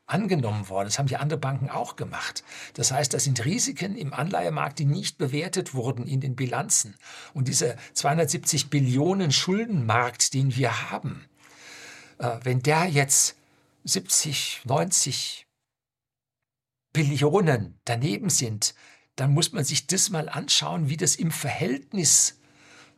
angenommen 0.05 0.69
worden. 0.69 0.87
Das 0.87 0.99
haben 0.99 1.07
die 1.07 1.17
anderen 1.17 1.41
Banken 1.41 1.69
auch 1.69 1.95
gemacht. 1.95 2.43
Das 2.73 2.91
heißt, 2.91 3.13
das 3.13 3.23
sind 3.23 3.43
Risiken 3.45 3.95
im 3.95 4.13
Anleihemarkt, 4.13 4.79
die 4.79 4.85
nicht 4.85 5.17
bewertet 5.17 5.73
wurden 5.73 6.07
in 6.07 6.21
den 6.21 6.35
Bilanzen. 6.35 6.95
Und 7.33 7.47
dieser 7.47 7.75
270 7.93 8.69
Billionen 8.69 9.31
Schuldenmarkt, 9.31 10.33
den 10.33 10.55
wir 10.55 10.91
haben, 10.91 11.25
äh, 12.19 12.37
wenn 12.43 12.61
der 12.61 12.85
jetzt 12.85 13.35
70, 13.83 14.61
90 14.65 15.47
Billionen 16.93 17.79
daneben 17.85 18.29
sind, 18.29 18.75
dann 19.15 19.33
muss 19.33 19.51
man 19.51 19.63
sich 19.63 19.87
das 19.87 20.09
mal 20.09 20.29
anschauen, 20.29 20.89
wie 20.89 20.97
das 20.97 21.15
im 21.15 21.31
Verhältnis 21.31 22.39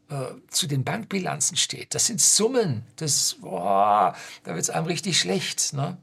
äh, 0.09 0.25
zu 0.49 0.67
den 0.67 0.83
Bankbilanzen 0.83 1.57
steht. 1.57 1.95
Das 1.95 2.07
sind 2.07 2.21
Summen, 2.21 2.85
das, 2.97 3.37
boah, 3.41 4.15
da 4.43 4.53
wird 4.53 4.63
es 4.63 4.69
einem 4.69 4.85
richtig 4.85 5.19
schlecht. 5.19 5.73
Ne? 5.73 5.97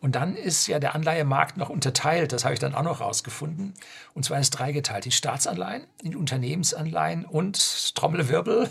Und 0.00 0.14
dann 0.14 0.36
ist 0.36 0.66
ja 0.68 0.78
der 0.78 0.94
Anleihemarkt 0.94 1.56
noch 1.56 1.70
unterteilt, 1.70 2.32
das 2.32 2.44
habe 2.44 2.54
ich 2.54 2.60
dann 2.60 2.74
auch 2.74 2.82
noch 2.82 3.00
rausgefunden. 3.00 3.74
Und 4.14 4.24
zwar 4.24 4.38
ist 4.38 4.50
dreigeteilt: 4.50 5.04
die 5.04 5.10
Staatsanleihen, 5.10 5.86
die 6.02 6.16
Unternehmensanleihen 6.16 7.24
und 7.24 7.94
Trommelwirbel, 7.96 8.70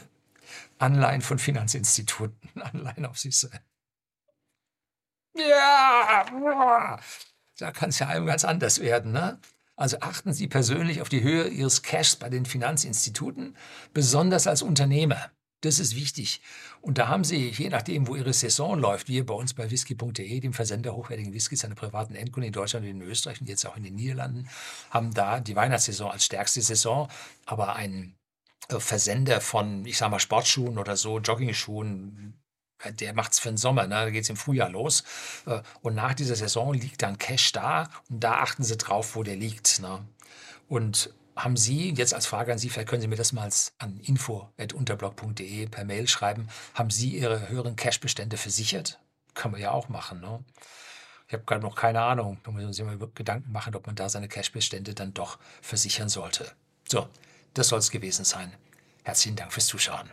Anleihen 0.80 1.22
von 1.22 1.40
Finanzinstituten, 1.40 2.50
Anleihen 2.62 3.06
auf 3.06 3.18
Süße. 3.18 3.52
Ja, 5.36 6.98
da 7.60 7.72
kann 7.72 7.90
es 7.90 8.00
ja 8.00 8.08
einem 8.08 8.26
ganz 8.26 8.46
anders 8.46 8.80
werden. 8.80 9.12
Ne? 9.12 9.40
Also 9.76 9.98
achten 10.00 10.34
Sie 10.34 10.48
persönlich 10.48 11.02
auf 11.02 11.10
die 11.10 11.22
Höhe 11.22 11.48
Ihres 11.48 11.84
Cashs 11.84 12.16
bei 12.16 12.30
den 12.30 12.46
Finanzinstituten, 12.46 13.56
besonders 13.94 14.48
als 14.48 14.62
Unternehmer. 14.62 15.30
Das 15.62 15.80
ist 15.80 15.96
wichtig. 15.96 16.42
Und 16.82 17.00
da 17.00 17.08
haben 17.08 17.24
Sie, 17.24 17.50
je 17.50 17.70
nachdem, 17.70 18.08
wo 18.08 18.16
Ihre 18.16 18.34
Saison 18.34 18.80
läuft, 18.80 19.08
wie 19.08 19.22
bei 19.24 19.34
uns 19.34 19.56
bei 19.56 19.72
whisky.de, 19.72 20.40
dem 20.40 20.54
Versender 20.54 20.96
hochwertigen 20.96 21.34
Whiskys 21.34 21.66
an 21.66 21.74
privaten 21.74 22.14
Endkunden 22.14 22.48
in 22.48 22.54
Deutschland 22.54 22.86
und 22.86 22.92
in 22.92 23.02
Österreich 23.02 23.42
und 23.42 23.50
jetzt 23.50 23.66
auch 23.66 23.76
in 23.76 23.84
den 23.84 23.96
Niederlanden, 23.96 24.48
haben 24.92 25.14
da 25.14 25.40
die 25.40 25.56
Weihnachtssaison 25.56 26.12
als 26.12 26.26
stärkste 26.26 26.62
Saison, 26.62 27.10
aber 27.46 27.76
ein 27.76 28.16
äh, 28.70 28.80
Versender 28.80 29.42
von, 29.42 29.86
ich 29.86 29.98
sag 29.98 30.12
mal, 30.12 30.20
Sportschuhen 30.20 30.78
oder 30.78 30.96
so, 30.96 31.20
Joggingschuhen, 31.20 32.40
äh, 32.84 32.94
der 32.94 33.14
macht 33.14 33.34
es 33.34 33.40
für 33.40 33.50
den 33.50 33.58
Sommer, 33.58 33.84
ne? 33.84 33.96
da 33.96 34.10
geht 34.12 34.24
es 34.24 34.30
im 34.30 34.38
Frühjahr 34.38 34.70
los. 34.70 35.04
Äh, 35.48 35.62
und 35.82 35.96
nach 35.96 36.14
dieser 36.14 36.36
Saison 36.36 36.74
liegt 36.74 37.02
dann 37.02 37.18
Cash 37.18 37.54
da 37.54 37.90
und 38.10 38.24
da 38.24 38.42
achten 38.42 38.64
Sie 38.64 38.78
drauf, 38.78 39.16
wo 39.16 39.24
der 39.24 39.36
liegt. 39.36 39.80
Ne? 39.80 40.06
Und 40.68 41.14
haben 41.38 41.56
Sie, 41.56 41.94
jetzt 41.94 42.14
als 42.14 42.26
Frage 42.26 42.52
an 42.52 42.58
Sie, 42.58 42.70
vielleicht 42.70 42.90
können 42.90 43.02
Sie 43.02 43.08
mir 43.08 43.16
das 43.16 43.32
mal 43.32 43.50
an 43.78 44.00
info.unterblog.de 44.00 45.68
per 45.68 45.86
Mail 45.86 46.08
schreiben, 46.08 46.48
haben 46.74 46.90
Sie 46.90 47.18
Ihre 47.18 47.50
höheren 47.50 47.76
Cash-Bestände 47.76 48.38
versichert? 48.38 49.00
Kann 49.34 49.52
man 49.52 49.62
ja 49.62 49.72
auch 49.72 49.88
machen. 49.88 50.20
Ne? 50.20 50.44
Ich 51.28 51.34
habe 51.34 51.44
gerade 51.44 51.62
noch 51.62 51.76
keine 51.76 52.02
Ahnung. 52.02 52.40
Da 52.44 52.52
muss 52.52 52.64
man 52.64 52.74
sich 52.74 52.84
mal 52.84 52.98
Gedanken 53.14 53.52
machen, 53.52 53.76
ob 53.76 53.86
man 53.86 53.96
da 53.96 54.10
seine 54.10 54.28
Cash-Bestände 54.28 54.94
dann 54.94 55.14
doch 55.14 55.38
versichern 55.62 56.10
sollte. 56.10 56.52
So, 56.88 57.08
das 57.54 57.68
soll 57.68 57.80
es 57.80 57.92
gewesen 57.92 58.26
sein. 58.26 58.52
Herzlichen 59.04 59.36
Dank 59.36 59.54
fürs 59.54 59.68
Zuschauen. 59.68 60.10